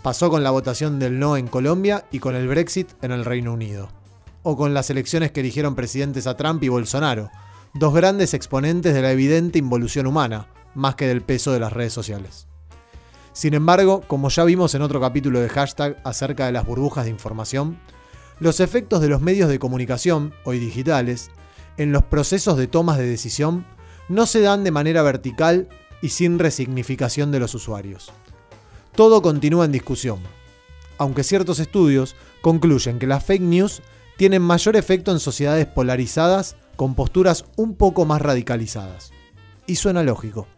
Pasó 0.00 0.30
con 0.30 0.42
la 0.42 0.50
votación 0.50 0.98
del 0.98 1.18
no 1.18 1.36
en 1.36 1.46
Colombia 1.46 2.06
y 2.10 2.20
con 2.20 2.36
el 2.36 2.48
Brexit 2.48 2.92
en 3.02 3.12
el 3.12 3.26
Reino 3.26 3.52
Unido. 3.52 3.90
O 4.44 4.56
con 4.56 4.72
las 4.72 4.88
elecciones 4.88 5.30
que 5.30 5.40
eligieron 5.40 5.74
presidentes 5.74 6.26
a 6.26 6.38
Trump 6.38 6.62
y 6.62 6.70
Bolsonaro, 6.70 7.30
dos 7.74 7.92
grandes 7.92 8.32
exponentes 8.32 8.94
de 8.94 9.02
la 9.02 9.12
evidente 9.12 9.58
involución 9.58 10.06
humana, 10.06 10.48
más 10.74 10.94
que 10.94 11.06
del 11.06 11.20
peso 11.20 11.52
de 11.52 11.60
las 11.60 11.74
redes 11.74 11.92
sociales. 11.92 12.48
Sin 13.36 13.52
embargo, 13.52 14.00
como 14.06 14.30
ya 14.30 14.44
vimos 14.44 14.74
en 14.74 14.80
otro 14.80 14.98
capítulo 14.98 15.40
de 15.40 15.50
hashtag 15.50 16.00
acerca 16.04 16.46
de 16.46 16.52
las 16.52 16.64
burbujas 16.64 17.04
de 17.04 17.10
información, 17.10 17.78
los 18.40 18.60
efectos 18.60 19.02
de 19.02 19.08
los 19.08 19.20
medios 19.20 19.50
de 19.50 19.58
comunicación, 19.58 20.32
hoy 20.44 20.58
digitales, 20.58 21.30
en 21.76 21.92
los 21.92 22.02
procesos 22.02 22.56
de 22.56 22.66
tomas 22.66 22.96
de 22.96 23.06
decisión 23.06 23.66
no 24.08 24.24
se 24.24 24.40
dan 24.40 24.64
de 24.64 24.70
manera 24.70 25.02
vertical 25.02 25.68
y 26.00 26.08
sin 26.08 26.38
resignificación 26.38 27.30
de 27.30 27.40
los 27.40 27.54
usuarios. 27.54 28.10
Todo 28.94 29.20
continúa 29.20 29.66
en 29.66 29.72
discusión, 29.72 30.20
aunque 30.96 31.22
ciertos 31.22 31.58
estudios 31.58 32.16
concluyen 32.40 32.98
que 32.98 33.06
las 33.06 33.22
fake 33.22 33.42
news 33.42 33.82
tienen 34.16 34.40
mayor 34.40 34.76
efecto 34.76 35.12
en 35.12 35.20
sociedades 35.20 35.66
polarizadas 35.66 36.56
con 36.76 36.94
posturas 36.94 37.44
un 37.56 37.74
poco 37.74 38.06
más 38.06 38.22
radicalizadas. 38.22 39.12
Y 39.66 39.76
suena 39.76 40.02
lógico. 40.02 40.48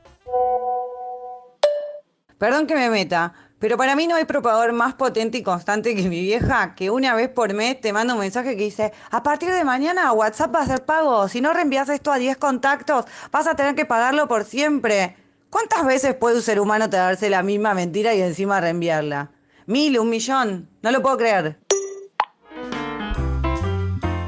Perdón 2.38 2.68
que 2.68 2.76
me 2.76 2.88
meta, 2.88 3.34
pero 3.58 3.76
para 3.76 3.96
mí 3.96 4.06
no 4.06 4.14
hay 4.14 4.24
propagador 4.24 4.72
más 4.72 4.94
potente 4.94 5.38
y 5.38 5.42
constante 5.42 5.96
que 5.96 6.08
mi 6.08 6.20
vieja, 6.20 6.76
que 6.76 6.88
una 6.88 7.16
vez 7.16 7.28
por 7.28 7.52
mes 7.52 7.80
te 7.80 7.92
manda 7.92 8.14
un 8.14 8.20
mensaje 8.20 8.56
que 8.56 8.62
dice, 8.62 8.92
a 9.10 9.24
partir 9.24 9.50
de 9.50 9.64
mañana 9.64 10.12
WhatsApp 10.12 10.54
va 10.54 10.60
a 10.60 10.66
ser 10.66 10.84
pago, 10.84 11.26
si 11.26 11.40
no 11.40 11.52
reenvías 11.52 11.88
esto 11.88 12.12
a 12.12 12.18
10 12.18 12.36
contactos, 12.36 13.06
vas 13.32 13.48
a 13.48 13.56
tener 13.56 13.74
que 13.74 13.86
pagarlo 13.86 14.28
por 14.28 14.44
siempre. 14.44 15.16
¿Cuántas 15.50 15.84
veces 15.84 16.14
puede 16.14 16.36
un 16.36 16.42
ser 16.42 16.60
humano 16.60 16.88
traerse 16.88 17.28
la 17.28 17.42
misma 17.42 17.74
mentira 17.74 18.14
y 18.14 18.22
encima 18.22 18.60
reenviarla? 18.60 19.32
Mil, 19.66 19.98
un 19.98 20.08
millón, 20.08 20.68
no 20.80 20.92
lo 20.92 21.02
puedo 21.02 21.16
creer. 21.16 21.58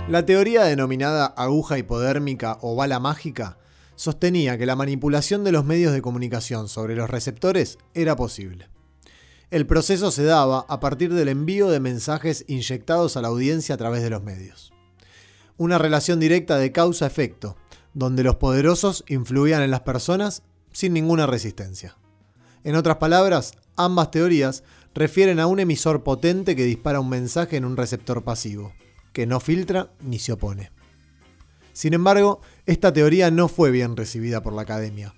La 0.08 0.26
teoría 0.26 0.64
denominada 0.64 1.26
aguja 1.26 1.78
hipodérmica 1.78 2.58
o 2.62 2.74
bala 2.74 2.98
mágica 2.98 3.59
sostenía 4.00 4.56
que 4.56 4.64
la 4.64 4.76
manipulación 4.76 5.44
de 5.44 5.52
los 5.52 5.66
medios 5.66 5.92
de 5.92 6.00
comunicación 6.00 6.70
sobre 6.70 6.96
los 6.96 7.10
receptores 7.10 7.76
era 7.92 8.16
posible. 8.16 8.70
El 9.50 9.66
proceso 9.66 10.10
se 10.10 10.24
daba 10.24 10.64
a 10.70 10.80
partir 10.80 11.12
del 11.12 11.28
envío 11.28 11.68
de 11.68 11.80
mensajes 11.80 12.46
inyectados 12.48 13.18
a 13.18 13.20
la 13.20 13.28
audiencia 13.28 13.74
a 13.74 13.78
través 13.78 14.02
de 14.02 14.08
los 14.08 14.22
medios. 14.22 14.72
Una 15.58 15.76
relación 15.76 16.18
directa 16.18 16.56
de 16.56 16.72
causa-efecto, 16.72 17.58
donde 17.92 18.22
los 18.22 18.36
poderosos 18.36 19.04
influían 19.06 19.60
en 19.60 19.70
las 19.70 19.80
personas 19.80 20.44
sin 20.72 20.94
ninguna 20.94 21.26
resistencia. 21.26 21.98
En 22.64 22.76
otras 22.76 22.96
palabras, 22.96 23.52
ambas 23.76 24.10
teorías 24.10 24.64
refieren 24.94 25.38
a 25.40 25.46
un 25.46 25.60
emisor 25.60 26.04
potente 26.04 26.56
que 26.56 26.64
dispara 26.64 27.00
un 27.00 27.10
mensaje 27.10 27.58
en 27.58 27.66
un 27.66 27.76
receptor 27.76 28.24
pasivo, 28.24 28.72
que 29.12 29.26
no 29.26 29.40
filtra 29.40 29.92
ni 30.00 30.18
se 30.18 30.32
opone. 30.32 30.70
Sin 31.72 31.94
embargo, 31.94 32.40
esta 32.66 32.92
teoría 32.92 33.30
no 33.30 33.48
fue 33.48 33.70
bien 33.70 33.96
recibida 33.96 34.42
por 34.42 34.52
la 34.52 34.62
academia. 34.62 35.14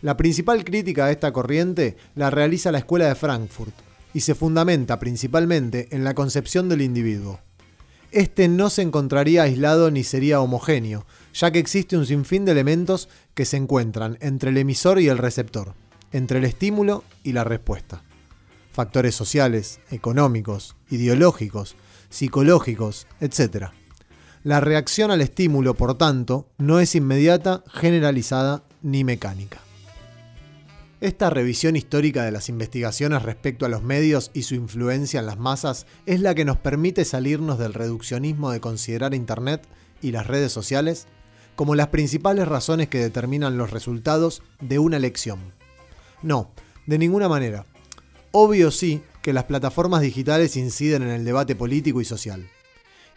La 0.00 0.16
principal 0.16 0.64
crítica 0.64 1.06
a 1.06 1.10
esta 1.10 1.32
corriente 1.32 1.96
la 2.14 2.30
realiza 2.30 2.70
la 2.70 2.78
Escuela 2.78 3.08
de 3.08 3.14
Frankfurt 3.14 3.74
y 4.14 4.20
se 4.20 4.34
fundamenta 4.34 4.98
principalmente 4.98 5.88
en 5.90 6.04
la 6.04 6.14
concepción 6.14 6.68
del 6.68 6.82
individuo. 6.82 7.40
Este 8.10 8.48
no 8.48 8.70
se 8.70 8.82
encontraría 8.82 9.42
aislado 9.42 9.90
ni 9.90 10.02
sería 10.02 10.40
homogéneo, 10.40 11.04
ya 11.34 11.50
que 11.50 11.58
existe 11.58 11.96
un 11.96 12.06
sinfín 12.06 12.44
de 12.44 12.52
elementos 12.52 13.08
que 13.34 13.44
se 13.44 13.58
encuentran 13.58 14.16
entre 14.20 14.50
el 14.50 14.56
emisor 14.56 14.98
y 14.98 15.08
el 15.08 15.18
receptor, 15.18 15.74
entre 16.12 16.38
el 16.38 16.46
estímulo 16.46 17.04
y 17.22 17.32
la 17.32 17.44
respuesta. 17.44 18.02
Factores 18.72 19.14
sociales, 19.14 19.80
económicos, 19.90 20.76
ideológicos, 20.88 21.76
psicológicos, 22.08 23.06
etc. 23.20 23.72
La 24.48 24.60
reacción 24.60 25.10
al 25.10 25.20
estímulo, 25.20 25.74
por 25.74 25.98
tanto, 25.98 26.48
no 26.56 26.80
es 26.80 26.94
inmediata, 26.94 27.62
generalizada 27.70 28.62
ni 28.80 29.04
mecánica. 29.04 29.60
Esta 31.02 31.28
revisión 31.28 31.76
histórica 31.76 32.24
de 32.24 32.32
las 32.32 32.48
investigaciones 32.48 33.24
respecto 33.24 33.66
a 33.66 33.68
los 33.68 33.82
medios 33.82 34.30
y 34.32 34.44
su 34.44 34.54
influencia 34.54 35.20
en 35.20 35.26
las 35.26 35.38
masas 35.38 35.86
es 36.06 36.22
la 36.22 36.34
que 36.34 36.46
nos 36.46 36.56
permite 36.56 37.04
salirnos 37.04 37.58
del 37.58 37.74
reduccionismo 37.74 38.50
de 38.50 38.62
considerar 38.62 39.12
Internet 39.12 39.68
y 40.00 40.12
las 40.12 40.26
redes 40.26 40.50
sociales 40.50 41.08
como 41.54 41.74
las 41.74 41.88
principales 41.88 42.48
razones 42.48 42.88
que 42.88 43.00
determinan 43.00 43.58
los 43.58 43.70
resultados 43.70 44.42
de 44.62 44.78
una 44.78 44.96
elección. 44.96 45.40
No, 46.22 46.52
de 46.86 46.96
ninguna 46.96 47.28
manera. 47.28 47.66
Obvio 48.32 48.70
sí 48.70 49.02
que 49.20 49.34
las 49.34 49.44
plataformas 49.44 50.00
digitales 50.00 50.56
inciden 50.56 51.02
en 51.02 51.10
el 51.10 51.26
debate 51.26 51.54
político 51.54 52.00
y 52.00 52.06
social. 52.06 52.48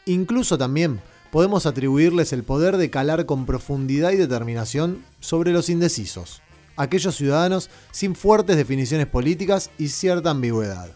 Incluso 0.05 0.57
también 0.57 0.99
podemos 1.31 1.65
atribuirles 1.65 2.33
el 2.33 2.43
poder 2.43 2.77
de 2.77 2.89
calar 2.89 3.25
con 3.25 3.45
profundidad 3.45 4.11
y 4.11 4.17
determinación 4.17 5.03
sobre 5.19 5.51
los 5.51 5.69
indecisos, 5.69 6.41
aquellos 6.75 7.15
ciudadanos 7.15 7.69
sin 7.91 8.15
fuertes 8.15 8.57
definiciones 8.57 9.07
políticas 9.07 9.71
y 9.77 9.87
cierta 9.87 10.31
ambigüedad. 10.31 10.91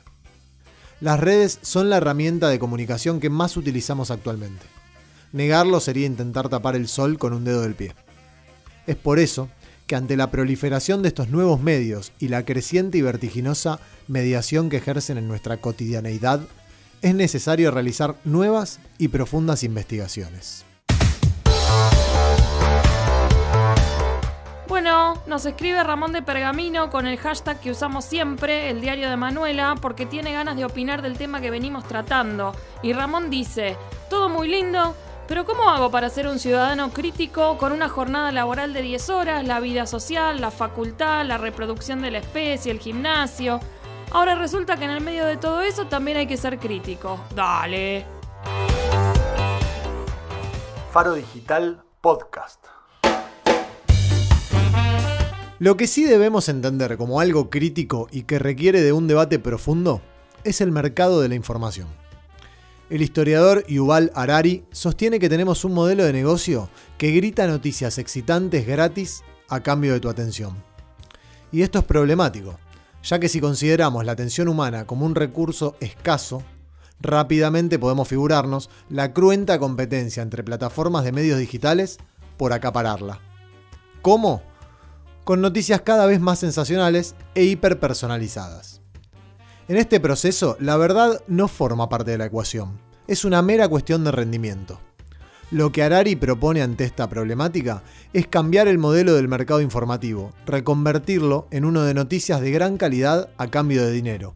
Las 1.01 1.19
redes 1.19 1.59
son 1.61 1.89
la 1.89 1.97
herramienta 1.97 2.49
de 2.49 2.59
comunicación 2.59 3.19
que 3.19 3.29
más 3.29 3.57
utilizamos 3.57 4.11
actualmente. 4.11 4.65
Negarlo 5.31 5.79
sería 5.79 6.05
intentar 6.05 6.49
tapar 6.49 6.75
el 6.75 6.87
sol 6.87 7.17
con 7.17 7.33
un 7.33 7.43
dedo 7.43 7.61
del 7.61 7.75
pie. 7.75 7.93
Es 8.87 8.95
por 8.95 9.19
eso 9.19 9.49
que 9.87 9.95
ante 9.95 10.17
la 10.17 10.31
proliferación 10.31 11.01
de 11.01 11.09
estos 11.09 11.29
nuevos 11.29 11.61
medios 11.61 12.11
y 12.19 12.29
la 12.29 12.45
creciente 12.45 12.97
y 12.97 13.01
vertiginosa 13.01 13.79
mediación 14.07 14.69
que 14.69 14.77
ejercen 14.77 15.17
en 15.17 15.27
nuestra 15.27 15.57
cotidianeidad, 15.57 16.41
es 17.05 17.13
necesario 17.13 17.69
realizar 17.69 18.15
nuevas 18.23 18.79
y 18.97 19.09
profundas 19.09 19.61
investigaciones. 19.61 20.65
Bueno, 24.67 25.21
nos 25.27 25.45
escribe 25.45 25.83
Ramón 25.83 26.13
de 26.13 26.23
Pergamino 26.23 26.89
con 26.89 27.05
el 27.05 27.17
hashtag 27.17 27.59
que 27.59 27.69
usamos 27.69 28.05
siempre, 28.05 28.71
el 28.71 28.81
diario 28.81 29.07
de 29.07 29.17
Manuela, 29.17 29.75
porque 29.79 30.07
tiene 30.07 30.33
ganas 30.33 30.55
de 30.55 30.65
opinar 30.65 31.03
del 31.03 31.15
tema 31.15 31.41
que 31.41 31.51
venimos 31.51 31.87
tratando. 31.87 32.55
Y 32.81 32.93
Ramón 32.93 33.29
dice, 33.29 33.77
todo 34.09 34.27
muy 34.27 34.47
lindo, 34.47 34.95
pero 35.27 35.45
¿cómo 35.45 35.69
hago 35.69 35.91
para 35.91 36.09
ser 36.09 36.25
un 36.25 36.39
ciudadano 36.39 36.89
crítico 36.89 37.59
con 37.59 37.71
una 37.71 37.87
jornada 37.87 38.31
laboral 38.31 38.73
de 38.73 38.81
10 38.81 39.09
horas, 39.11 39.45
la 39.45 39.59
vida 39.59 39.85
social, 39.85 40.41
la 40.41 40.49
facultad, 40.49 41.23
la 41.23 41.37
reproducción 41.37 42.01
de 42.01 42.09
la 42.09 42.17
especie, 42.17 42.71
el 42.71 42.79
gimnasio? 42.79 43.59
Ahora 44.15 44.35
resulta 44.35 44.77
que 44.77 44.85
en 44.85 44.91
el 44.91 45.01
medio 45.01 45.25
de 45.25 45.35
todo 45.35 45.59
eso 45.59 45.87
también 45.87 46.15
hay 46.15 46.25
que 46.25 46.37
ser 46.37 46.57
crítico. 46.57 47.19
Dale. 47.35 48.05
Faro 50.89 51.15
Digital 51.15 51.83
Podcast. 51.99 52.63
Lo 55.59 55.75
que 55.75 55.87
sí 55.87 56.05
debemos 56.05 56.47
entender 56.47 56.95
como 56.95 57.19
algo 57.19 57.49
crítico 57.49 58.07
y 58.09 58.23
que 58.23 58.39
requiere 58.39 58.81
de 58.81 58.93
un 58.93 59.07
debate 59.07 59.37
profundo 59.37 60.01
es 60.45 60.61
el 60.61 60.71
mercado 60.71 61.19
de 61.19 61.27
la 61.27 61.35
información. 61.35 61.89
El 62.89 63.01
historiador 63.01 63.67
Yuval 63.67 64.13
Harari 64.15 64.63
sostiene 64.71 65.19
que 65.19 65.27
tenemos 65.27 65.65
un 65.65 65.73
modelo 65.73 66.05
de 66.05 66.13
negocio 66.13 66.69
que 66.97 67.11
grita 67.11 67.47
noticias 67.47 67.97
excitantes 67.97 68.65
gratis 68.65 69.25
a 69.49 69.59
cambio 69.59 69.91
de 69.91 69.99
tu 69.99 70.07
atención. 70.07 70.55
Y 71.51 71.63
esto 71.63 71.79
es 71.79 71.85
problemático, 71.85 72.57
ya 73.05 73.19
que 73.19 73.29
si 73.29 73.39
consideramos 73.39 74.03
la 74.03 74.13
atención 74.13 74.47
humana 74.47 74.85
como 74.85 75.05
un 75.05 75.15
recurso 75.15 75.75
escaso, 75.79 76.43
rápidamente 76.99 77.77
podemos 77.77 78.07
figurarnos 78.07 78.69
la 78.89 79.13
cruenta 79.13 79.59
competencia 79.59 80.23
entre 80.23 80.43
plataformas 80.43 81.03
de 81.03 81.11
medios 81.11 81.39
digitales 81.39 81.99
por 82.37 82.51
acapararla. 82.51 83.19
¿Cómo? 84.01 84.41
Con 85.23 85.41
noticias 85.41 85.81
cada 85.81 86.05
vez 86.05 86.19
más 86.19 86.39
sensacionales 86.39 87.15
e 87.35 87.43
hiperpersonalizadas. 87.43 88.81
En 89.67 89.77
este 89.77 89.99
proceso, 89.99 90.57
la 90.59 90.77
verdad 90.77 91.21
no 91.27 91.47
forma 91.47 91.89
parte 91.89 92.11
de 92.11 92.17
la 92.17 92.25
ecuación, 92.25 92.79
es 93.07 93.23
una 93.23 93.41
mera 93.41 93.67
cuestión 93.67 94.03
de 94.03 94.11
rendimiento. 94.11 94.79
Lo 95.51 95.71
que 95.71 95.83
Harari 95.83 96.15
propone 96.15 96.63
ante 96.63 96.85
esta 96.85 97.07
problemática 97.07 97.83
es 98.13 98.27
cambiar 98.27 98.67
el 98.67 98.79
modelo 98.79 99.13
del 99.13 99.27
mercado 99.27 99.61
informativo, 99.61 100.33
reconvertirlo 100.45 101.47
en 101.51 101.65
uno 101.65 101.83
de 101.83 101.93
noticias 101.93 102.41
de 102.41 102.51
gran 102.51 102.77
calidad 102.77 103.29
a 103.37 103.47
cambio 103.47 103.85
de 103.85 103.91
dinero, 103.91 104.33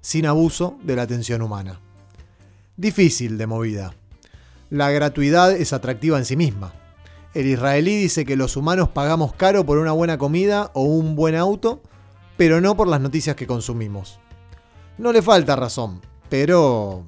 sin 0.00 0.26
abuso 0.26 0.78
de 0.84 0.94
la 0.94 1.02
atención 1.02 1.42
humana. 1.42 1.80
Difícil 2.76 3.36
de 3.36 3.46
movida. 3.48 3.94
La 4.70 4.90
gratuidad 4.90 5.52
es 5.52 5.72
atractiva 5.72 6.18
en 6.18 6.24
sí 6.24 6.36
misma. 6.36 6.72
El 7.34 7.46
israelí 7.46 7.96
dice 7.96 8.24
que 8.24 8.36
los 8.36 8.56
humanos 8.56 8.88
pagamos 8.88 9.34
caro 9.34 9.66
por 9.66 9.78
una 9.78 9.90
buena 9.90 10.18
comida 10.18 10.70
o 10.72 10.84
un 10.84 11.16
buen 11.16 11.34
auto, 11.34 11.82
pero 12.36 12.60
no 12.60 12.76
por 12.76 12.86
las 12.86 13.00
noticias 13.00 13.34
que 13.34 13.48
consumimos. 13.48 14.20
No 14.98 15.12
le 15.12 15.20
falta 15.20 15.56
razón, 15.56 16.00
pero... 16.28 17.04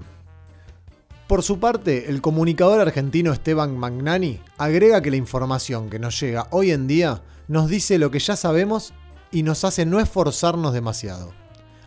Por 1.27 1.43
su 1.43 1.59
parte, 1.59 2.09
el 2.09 2.23
comunicador 2.23 2.81
argentino 2.81 3.33
Esteban 3.33 3.77
Magnani 3.77 4.41
agrega 4.59 5.03
que 5.03 5.11
la 5.11 5.17
información 5.17 5.91
que 5.91 5.99
nos 5.99 6.21
llega 6.21 6.47
hoy 6.53 6.71
en 6.71 6.87
día 6.87 7.25
nos 7.49 7.69
dice 7.69 7.99
lo 7.99 8.13
que 8.13 8.21
ya 8.21 8.37
sabemos 8.37 8.95
y 9.33 9.43
nos 9.43 9.65
hace 9.65 9.85
no 9.87 9.99
esforzarnos 9.99 10.73
demasiado. 10.73 11.33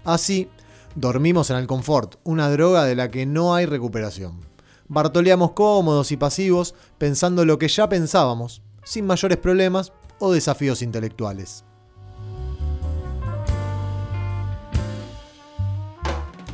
Así, 0.03 0.50
dormimos 0.96 1.51
en 1.51 1.55
el 1.55 1.67
confort, 1.67 2.15
una 2.25 2.50
droga 2.50 2.84
de 2.84 2.96
la 2.96 3.12
que 3.12 3.25
no 3.25 3.55
hay 3.55 3.65
recuperación. 3.65 4.41
Bartoleamos 4.89 5.51
cómodos 5.51 6.12
y 6.12 6.17
pasivos 6.17 6.75
pensando 6.98 7.46
lo 7.46 7.58
que 7.58 7.69
ya 7.69 7.88
pensábamos, 7.88 8.62
sin 8.84 9.05
mayores 9.05 9.38
problemas 9.38 9.93
o 10.19 10.34
desafíos 10.34 10.81
intelectuales. 10.81 11.63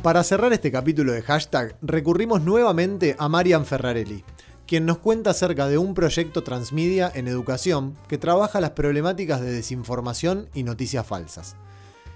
Para 0.06 0.22
cerrar 0.22 0.52
este 0.52 0.70
capítulo 0.70 1.10
de 1.10 1.20
hashtag, 1.20 1.76
recurrimos 1.82 2.40
nuevamente 2.40 3.16
a 3.18 3.28
Marian 3.28 3.66
Ferrarelli, 3.66 4.22
quien 4.64 4.86
nos 4.86 4.98
cuenta 4.98 5.30
acerca 5.30 5.66
de 5.66 5.78
un 5.78 5.94
proyecto 5.94 6.44
transmedia 6.44 7.10
en 7.12 7.26
educación 7.26 7.98
que 8.06 8.16
trabaja 8.16 8.60
las 8.60 8.70
problemáticas 8.70 9.40
de 9.40 9.50
desinformación 9.50 10.48
y 10.54 10.62
noticias 10.62 11.04
falsas. 11.04 11.56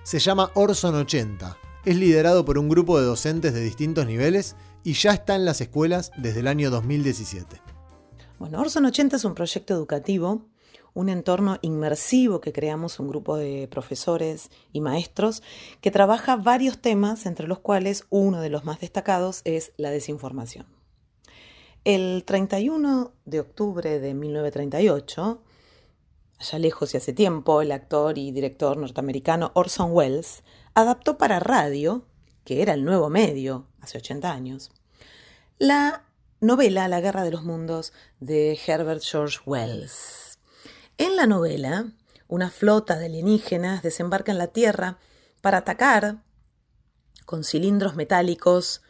Se 0.04 0.20
llama 0.20 0.52
Orson 0.54 0.94
80, 0.94 1.56
es 1.84 1.96
liderado 1.96 2.44
por 2.44 2.58
un 2.58 2.68
grupo 2.68 2.96
de 2.96 3.06
docentes 3.06 3.54
de 3.54 3.60
distintos 3.60 4.06
niveles 4.06 4.54
y 4.84 4.92
ya 4.92 5.10
está 5.10 5.34
en 5.34 5.44
las 5.44 5.60
escuelas 5.60 6.12
desde 6.16 6.38
el 6.38 6.46
año 6.46 6.70
2017. 6.70 7.60
Bueno, 8.38 8.60
Orson 8.60 8.86
80 8.86 9.16
es 9.16 9.24
un 9.24 9.34
proyecto 9.34 9.74
educativo, 9.74 10.46
un 10.94 11.08
entorno 11.08 11.58
inmersivo 11.62 12.40
que 12.40 12.52
creamos 12.52 12.98
un 13.00 13.08
grupo 13.08 13.36
de 13.36 13.68
profesores 13.70 14.50
y 14.72 14.80
maestros 14.80 15.42
que 15.80 15.90
trabaja 15.90 16.36
varios 16.36 16.78
temas, 16.78 17.26
entre 17.26 17.46
los 17.46 17.58
cuales 17.58 18.06
uno 18.10 18.40
de 18.40 18.50
los 18.50 18.64
más 18.64 18.80
destacados 18.80 19.42
es 19.44 19.72
la 19.76 19.90
desinformación. 19.90 20.66
El 21.84 22.24
31 22.26 23.12
de 23.24 23.40
octubre 23.40 24.00
de 24.00 24.14
1938, 24.14 25.42
allá 26.38 26.58
lejos 26.58 26.92
y 26.92 26.98
hace 26.98 27.12
tiempo, 27.12 27.62
el 27.62 27.72
actor 27.72 28.18
y 28.18 28.32
director 28.32 28.76
norteamericano 28.76 29.50
Orson 29.54 29.92
Welles 29.92 30.42
adaptó 30.74 31.16
para 31.16 31.40
radio, 31.40 32.04
que 32.44 32.60
era 32.60 32.74
el 32.74 32.84
nuevo 32.84 33.08
medio 33.08 33.66
hace 33.80 33.98
80 33.98 34.30
años, 34.30 34.70
la 35.58 36.04
novela 36.40 36.88
La 36.88 37.00
Guerra 37.00 37.22
de 37.22 37.30
los 37.30 37.44
Mundos 37.44 37.92
de 38.18 38.58
Herbert 38.66 39.02
George 39.02 39.38
Wells. 39.44 40.29
En 41.00 41.16
la 41.16 41.26
novela, 41.26 41.86
una 42.28 42.50
flota 42.50 42.98
de 42.98 43.06
alienígenas 43.06 43.82
desembarca 43.82 44.32
en 44.32 44.36
la 44.36 44.48
Tierra 44.48 44.98
para 45.40 45.56
atacar 45.56 46.22
con 47.24 47.42
cilindros 47.42 47.96
metálicos 47.96 48.82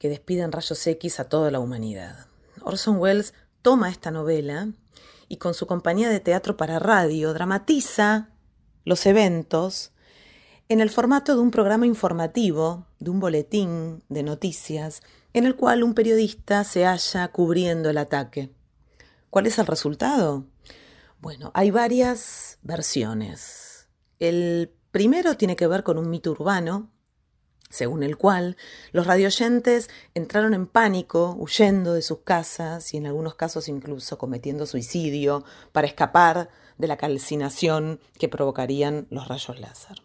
que 0.00 0.08
despiden 0.08 0.50
rayos 0.50 0.84
X 0.84 1.20
a 1.20 1.28
toda 1.28 1.52
la 1.52 1.60
humanidad. 1.60 2.26
Orson 2.62 2.96
Welles 2.96 3.34
toma 3.62 3.88
esta 3.88 4.10
novela 4.10 4.72
y 5.28 5.36
con 5.36 5.54
su 5.54 5.68
compañía 5.68 6.08
de 6.08 6.18
teatro 6.18 6.56
para 6.56 6.80
radio 6.80 7.32
dramatiza 7.32 8.30
los 8.84 9.06
eventos 9.06 9.92
en 10.68 10.80
el 10.80 10.90
formato 10.90 11.36
de 11.36 11.40
un 11.40 11.52
programa 11.52 11.86
informativo, 11.86 12.88
de 12.98 13.10
un 13.10 13.20
boletín 13.20 14.02
de 14.08 14.24
noticias, 14.24 15.02
en 15.34 15.46
el 15.46 15.54
cual 15.54 15.84
un 15.84 15.94
periodista 15.94 16.64
se 16.64 16.84
halla 16.84 17.28
cubriendo 17.28 17.90
el 17.90 17.98
ataque. 17.98 18.50
¿Cuál 19.30 19.46
es 19.46 19.56
el 19.60 19.66
resultado? 19.66 20.46
Bueno, 21.20 21.50
hay 21.54 21.72
varias 21.72 22.58
versiones. 22.62 23.88
El 24.20 24.72
primero 24.92 25.36
tiene 25.36 25.56
que 25.56 25.66
ver 25.66 25.82
con 25.82 25.98
un 25.98 26.08
mito 26.08 26.30
urbano, 26.30 26.90
según 27.70 28.04
el 28.04 28.16
cual 28.16 28.56
los 28.92 29.06
radioyentes 29.06 29.90
entraron 30.14 30.54
en 30.54 30.66
pánico, 30.66 31.34
huyendo 31.38 31.92
de 31.92 32.02
sus 32.02 32.20
casas 32.20 32.94
y 32.94 32.98
en 32.98 33.06
algunos 33.06 33.34
casos 33.34 33.68
incluso 33.68 34.16
cometiendo 34.16 34.64
suicidio 34.64 35.44
para 35.72 35.88
escapar 35.88 36.50
de 36.78 36.86
la 36.86 36.96
calcinación 36.96 38.00
que 38.18 38.28
provocarían 38.28 39.08
los 39.10 39.26
rayos 39.26 39.58
láser. 39.58 40.02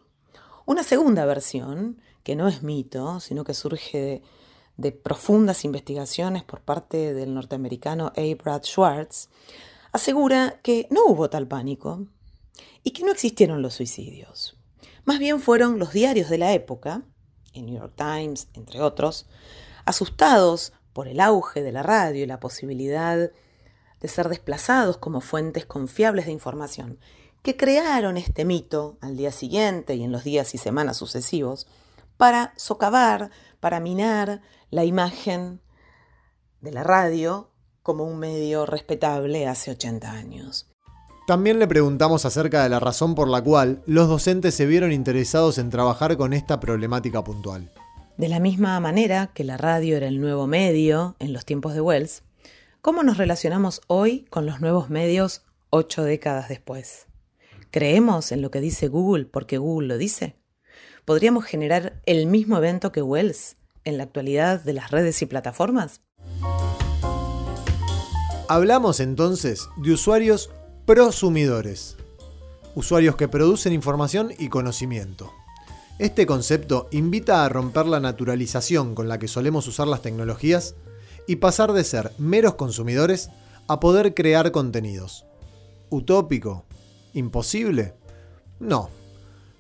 Una 0.65 0.83
segunda 0.83 1.25
versión, 1.25 2.01
que 2.23 2.35
no 2.35 2.47
es 2.47 2.63
mito, 2.63 3.19
sino 3.19 3.43
que 3.43 3.53
surge 3.53 3.97
de, 3.99 4.21
de 4.77 4.91
profundas 4.91 5.63
investigaciones 5.63 6.43
por 6.43 6.61
parte 6.61 7.13
del 7.13 7.33
norteamericano 7.33 8.11
A. 8.15 8.35
Brad 8.41 8.63
Schwartz, 8.63 9.29
asegura 9.93 10.59
que 10.63 10.87
no 10.89 11.05
hubo 11.05 11.29
tal 11.29 11.47
pánico 11.47 12.07
y 12.83 12.91
que 12.91 13.03
no 13.03 13.11
existieron 13.11 13.61
los 13.61 13.75
suicidios. 13.75 14.57
Más 15.05 15.19
bien 15.19 15.39
fueron 15.39 15.79
los 15.79 15.93
diarios 15.93 16.29
de 16.29 16.39
la 16.39 16.53
época, 16.53 17.03
el 17.53 17.65
New 17.67 17.75
York 17.75 17.93
Times, 17.95 18.47
entre 18.53 18.81
otros, 18.81 19.27
asustados 19.85 20.73
por 20.91 21.07
el 21.07 21.19
auge 21.19 21.61
de 21.61 21.71
la 21.71 21.83
radio 21.83 22.23
y 22.23 22.27
la 22.27 22.39
posibilidad 22.39 23.31
de 23.99 24.07
ser 24.07 24.29
desplazados 24.29 24.97
como 24.97 25.21
fuentes 25.21 25.65
confiables 25.65 26.25
de 26.25 26.31
información, 26.31 26.99
que 27.41 27.55
crearon 27.55 28.17
este 28.17 28.45
mito 28.45 28.97
al 28.99 29.15
día 29.15 29.31
siguiente 29.31 29.95
y 29.95 30.03
en 30.03 30.11
los 30.11 30.23
días 30.23 30.55
y 30.55 30.57
semanas 30.57 30.97
sucesivos 30.97 31.67
para 32.17 32.53
socavar, 32.57 33.29
para 33.59 33.79
minar 33.79 34.41
la 34.71 34.85
imagen 34.85 35.61
de 36.61 36.71
la 36.71 36.83
radio 36.83 37.52
como 37.83 38.05
un 38.05 38.17
medio 38.17 38.65
respetable 38.65 39.47
hace 39.47 39.71
80 39.71 40.11
años. 40.11 40.67
También 41.27 41.59
le 41.59 41.67
preguntamos 41.67 42.25
acerca 42.25 42.63
de 42.63 42.69
la 42.69 42.79
razón 42.79 43.15
por 43.15 43.29
la 43.29 43.41
cual 43.41 43.81
los 43.85 44.09
docentes 44.09 44.55
se 44.55 44.65
vieron 44.65 44.91
interesados 44.91 45.57
en 45.57 45.69
trabajar 45.69 46.17
con 46.17 46.33
esta 46.33 46.59
problemática 46.59 47.23
puntual. 47.23 47.71
De 48.17 48.27
la 48.27 48.39
misma 48.39 48.79
manera 48.79 49.31
que 49.33 49.43
la 49.43 49.57
radio 49.57 49.95
era 49.97 50.07
el 50.07 50.19
nuevo 50.19 50.47
medio 50.47 51.15
en 51.19 51.31
los 51.31 51.45
tiempos 51.45 51.73
de 51.73 51.81
Wells, 51.81 52.23
¿cómo 52.81 53.03
nos 53.03 53.17
relacionamos 53.17 53.81
hoy 53.87 54.25
con 54.29 54.45
los 54.45 54.59
nuevos 54.59 54.89
medios 54.89 55.43
ocho 55.69 56.03
décadas 56.03 56.49
después? 56.49 57.07
¿Creemos 57.71 58.31
en 58.31 58.41
lo 58.41 58.51
que 58.51 58.59
dice 58.59 58.87
Google 58.87 59.25
porque 59.25 59.57
Google 59.57 59.87
lo 59.87 59.97
dice? 59.97 60.35
¿Podríamos 61.05 61.45
generar 61.45 62.01
el 62.05 62.27
mismo 62.27 62.57
evento 62.57 62.91
que 62.91 63.01
Wells 63.01 63.55
en 63.83 63.97
la 63.97 64.03
actualidad 64.03 64.61
de 64.61 64.73
las 64.73 64.91
redes 64.91 65.21
y 65.21 65.25
plataformas? 65.25 66.01
Hablamos 68.49 68.99
entonces 68.99 69.69
de 69.77 69.93
usuarios 69.93 70.49
prosumidores, 70.85 71.95
usuarios 72.75 73.15
que 73.15 73.29
producen 73.29 73.71
información 73.71 74.33
y 74.37 74.49
conocimiento. 74.49 75.31
Este 75.97 76.25
concepto 76.25 76.89
invita 76.91 77.45
a 77.45 77.49
romper 77.49 77.85
la 77.85 78.01
naturalización 78.01 78.95
con 78.95 79.07
la 79.07 79.17
que 79.17 79.29
solemos 79.29 79.65
usar 79.67 79.87
las 79.87 80.01
tecnologías 80.01 80.75
y 81.25 81.37
pasar 81.37 81.71
de 81.71 81.85
ser 81.85 82.11
meros 82.17 82.55
consumidores 82.55 83.29
a 83.67 83.79
poder 83.79 84.13
crear 84.13 84.51
contenidos. 84.51 85.25
¿Utópico? 85.89 86.65
¿Imposible? 87.13 87.95
No. 88.59 88.89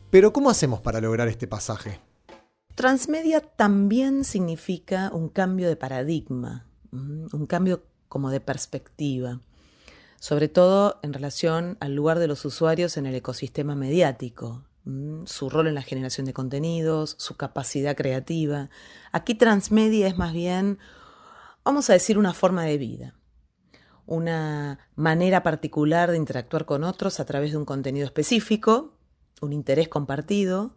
Pero 0.09 0.33
¿cómo 0.33 0.49
hacemos 0.49 0.81
para 0.81 0.99
lograr 0.99 1.29
este 1.29 1.47
pasaje? 1.47 2.01
Transmedia 2.75 3.39
también 3.39 4.25
significa 4.25 5.09
un 5.13 5.29
cambio 5.29 5.69
de 5.69 5.77
paradigma, 5.77 6.67
un 6.91 7.45
cambio 7.47 7.85
como 8.13 8.29
de 8.29 8.39
perspectiva, 8.39 9.39
sobre 10.19 10.47
todo 10.47 10.99
en 11.01 11.13
relación 11.13 11.77
al 11.79 11.95
lugar 11.95 12.19
de 12.19 12.27
los 12.27 12.45
usuarios 12.45 12.95
en 12.95 13.07
el 13.07 13.15
ecosistema 13.15 13.73
mediático, 13.73 14.67
su 15.25 15.49
rol 15.49 15.65
en 15.65 15.73
la 15.73 15.81
generación 15.81 16.27
de 16.27 16.33
contenidos, 16.33 17.15
su 17.17 17.37
capacidad 17.37 17.95
creativa. 17.95 18.69
Aquí 19.11 19.33
transmedia 19.33 20.07
es 20.07 20.15
más 20.15 20.31
bien, 20.31 20.77
vamos 21.65 21.89
a 21.89 21.93
decir, 21.93 22.19
una 22.19 22.33
forma 22.33 22.65
de 22.65 22.77
vida, 22.77 23.15
una 24.05 24.77
manera 24.93 25.41
particular 25.41 26.11
de 26.11 26.17
interactuar 26.17 26.65
con 26.65 26.83
otros 26.83 27.19
a 27.19 27.25
través 27.25 27.49
de 27.49 27.57
un 27.57 27.65
contenido 27.65 28.05
específico, 28.05 28.93
un 29.41 29.53
interés 29.53 29.87
compartido, 29.87 30.75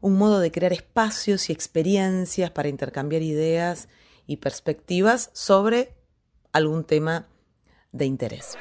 un 0.00 0.16
modo 0.16 0.38
de 0.38 0.52
crear 0.52 0.72
espacios 0.72 1.50
y 1.50 1.52
experiencias 1.52 2.52
para 2.52 2.68
intercambiar 2.68 3.22
ideas 3.22 3.88
y 4.24 4.36
perspectivas 4.36 5.30
sobre 5.32 5.95
algún 6.56 6.84
tema 6.84 7.26
de 7.92 8.06
interés. 8.06 8.56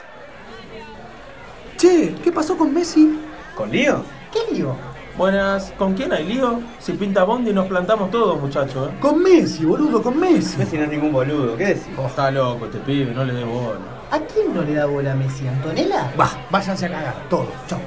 Che, 1.77 2.13
¿qué 2.23 2.31
pasó 2.31 2.57
con 2.57 2.73
Messi? 2.73 3.19
¿Con 3.55 3.71
lío? 3.71 4.03
¿Qué 4.31 4.53
lío? 4.53 4.75
Buenas, 5.17 5.71
¿con 5.77 5.93
quién 5.93 6.11
hay 6.11 6.25
lío? 6.25 6.61
Si 6.79 6.91
pinta 6.91 7.23
Bondi 7.23 7.53
nos 7.53 7.67
plantamos 7.67 8.11
todos, 8.11 8.39
muchachos. 8.39 8.89
¿eh? 8.89 8.97
Con 8.99 9.23
Messi, 9.23 9.63
boludo, 9.63 10.03
con 10.03 10.19
Messi. 10.19 10.57
Messi 10.57 10.77
no 10.77 10.83
es 10.83 10.89
ningún 10.89 11.13
boludo, 11.13 11.55
¿qué 11.55 11.67
decís? 11.67 11.87
Oh, 11.97 12.07
está 12.07 12.29
loco 12.31 12.65
este 12.65 12.79
pibe, 12.79 13.13
no 13.13 13.23
le 13.23 13.33
dé 13.33 13.45
bola. 13.45 13.79
¿A 14.11 14.19
quién 14.19 14.53
no 14.53 14.61
le 14.61 14.73
da 14.73 14.85
bola 14.85 15.13
a 15.13 15.15
Messi? 15.15 15.47
¿Antonella? 15.47 16.13
Va, 16.19 16.47
váyanse 16.51 16.87
a 16.87 16.91
cagar, 16.91 17.29
todos, 17.29 17.47
chao. 17.67 17.79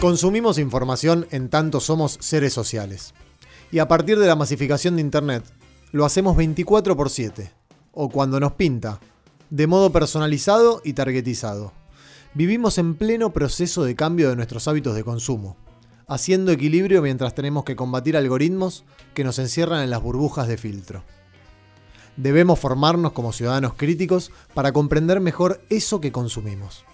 Consumimos 0.00 0.58
información 0.58 1.28
en 1.30 1.48
tanto 1.48 1.78
somos 1.78 2.18
seres 2.20 2.52
sociales. 2.52 3.14
Y 3.70 3.78
a 3.78 3.86
partir 3.86 4.18
de 4.18 4.26
la 4.26 4.34
masificación 4.34 4.96
de 4.96 5.02
Internet, 5.02 5.44
lo 5.92 6.04
hacemos 6.04 6.36
24 6.36 6.96
por 6.96 7.10
7, 7.10 7.52
o 7.94 8.08
cuando 8.08 8.40
nos 8.40 8.52
pinta, 8.52 9.00
de 9.50 9.66
modo 9.66 9.92
personalizado 9.92 10.80
y 10.84 10.94
targetizado. 10.94 11.72
Vivimos 12.34 12.78
en 12.78 12.96
pleno 12.96 13.32
proceso 13.32 13.84
de 13.84 13.94
cambio 13.94 14.28
de 14.28 14.36
nuestros 14.36 14.66
hábitos 14.66 14.94
de 14.96 15.04
consumo, 15.04 15.56
haciendo 16.08 16.52
equilibrio 16.52 17.00
mientras 17.02 17.34
tenemos 17.34 17.64
que 17.64 17.76
combatir 17.76 18.16
algoritmos 18.16 18.84
que 19.14 19.24
nos 19.24 19.38
encierran 19.38 19.82
en 19.82 19.90
las 19.90 20.02
burbujas 20.02 20.48
de 20.48 20.56
filtro. 20.56 21.04
Debemos 22.16 22.58
formarnos 22.58 23.12
como 23.12 23.32
ciudadanos 23.32 23.74
críticos 23.74 24.30
para 24.54 24.72
comprender 24.72 25.20
mejor 25.20 25.60
eso 25.70 26.00
que 26.00 26.12
consumimos. 26.12 26.84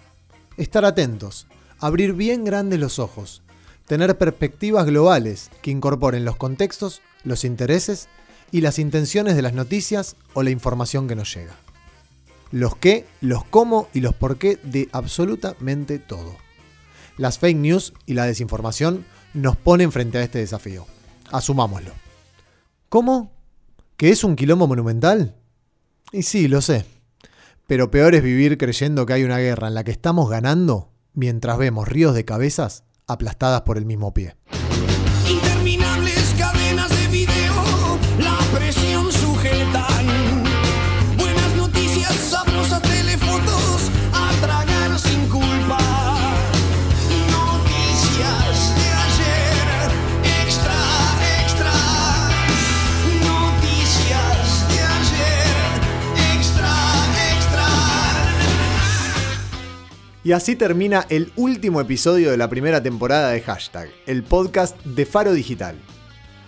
Estar 0.57 0.85
atentos, 0.85 1.47
abrir 1.79 2.13
bien 2.15 2.45
grandes 2.45 2.79
los 2.79 2.99
ojos, 2.99 3.43
tener 3.87 4.17
perspectivas 4.19 4.87
globales 4.87 5.51
que 5.63 5.71
incorporen 5.71 6.25
los 6.25 6.37
contextos, 6.37 7.01
los 7.25 7.45
intereses 7.45 8.09
y 8.53 8.61
las 8.61 8.79
intenciones 8.79 9.37
de 9.37 9.43
las 9.43 9.55
noticias 9.55 10.17
o 10.35 10.43
la 10.43 10.51
información 10.51 11.09
que 11.09 11.17
nos 11.17 11.35
llega. 11.35 11.57
Los 12.51 12.77
qué, 12.77 13.07
los 13.21 13.45
cómo 13.45 13.89
y 13.95 14.01
los 14.01 14.15
por 14.15 14.39
qué 14.39 14.59
de 14.63 14.89
absolutamente 14.93 15.99
todo. 15.99 16.37
Las 17.17 17.39
fake 17.39 17.57
news 17.57 17.93
y 18.07 18.15
la 18.15 18.27
desinformación 18.27 19.05
nos 19.35 19.57
ponen 19.57 19.93
frente 19.93 20.19
a 20.19 20.23
este 20.23 20.39
desafío. 20.39 20.87
Asumámoslo. 21.31 21.93
¿Cómo? 22.89 23.33
¿Que 23.97 24.11
es 24.11 24.25
un 24.25 24.35
quilombo 24.35 24.67
monumental? 24.67 25.37
Y 26.13 26.23
sí, 26.23 26.49
lo 26.49 26.61
sé. 26.61 26.87
Pero 27.67 27.91
peor 27.91 28.15
es 28.15 28.23
vivir 28.23 28.59
creyendo 28.59 29.07
que 29.07 29.13
hay 29.13 29.23
una 29.23 29.39
guerra 29.39 29.69
en 29.69 29.75
la 29.75 29.85
que 29.85 29.93
estamos 29.93 30.29
ganando 30.29 30.91
mientras 31.15 31.57
vemos 31.59 31.87
ríos 31.87 32.15
de 32.15 32.25
cabezas 32.25 32.85
aplastadas 33.07 33.63
por 33.63 33.79
el 33.79 33.85
mismo 33.85 34.13
pie. 34.13 34.35
Y 60.31 60.33
así 60.33 60.55
termina 60.55 61.07
el 61.09 61.33
último 61.35 61.81
episodio 61.81 62.31
de 62.31 62.37
la 62.37 62.49
primera 62.49 62.81
temporada 62.81 63.31
de 63.31 63.41
Hashtag, 63.41 63.91
el 64.07 64.23
podcast 64.23 64.81
de 64.85 65.05
Faro 65.05 65.33
Digital. 65.33 65.75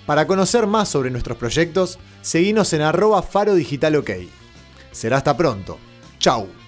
Para 0.06 0.28
conocer 0.28 0.68
más 0.68 0.88
sobre 0.88 1.10
nuestros 1.10 1.36
proyectos, 1.36 1.98
seguinos 2.20 2.72
en 2.74 2.82
arroba 2.82 3.22
Faro 3.22 3.56
Digital 3.56 3.96
OK. 3.96 4.10
Será 4.92 5.16
hasta 5.16 5.36
pronto. 5.36 5.80
Chau. 6.20 6.61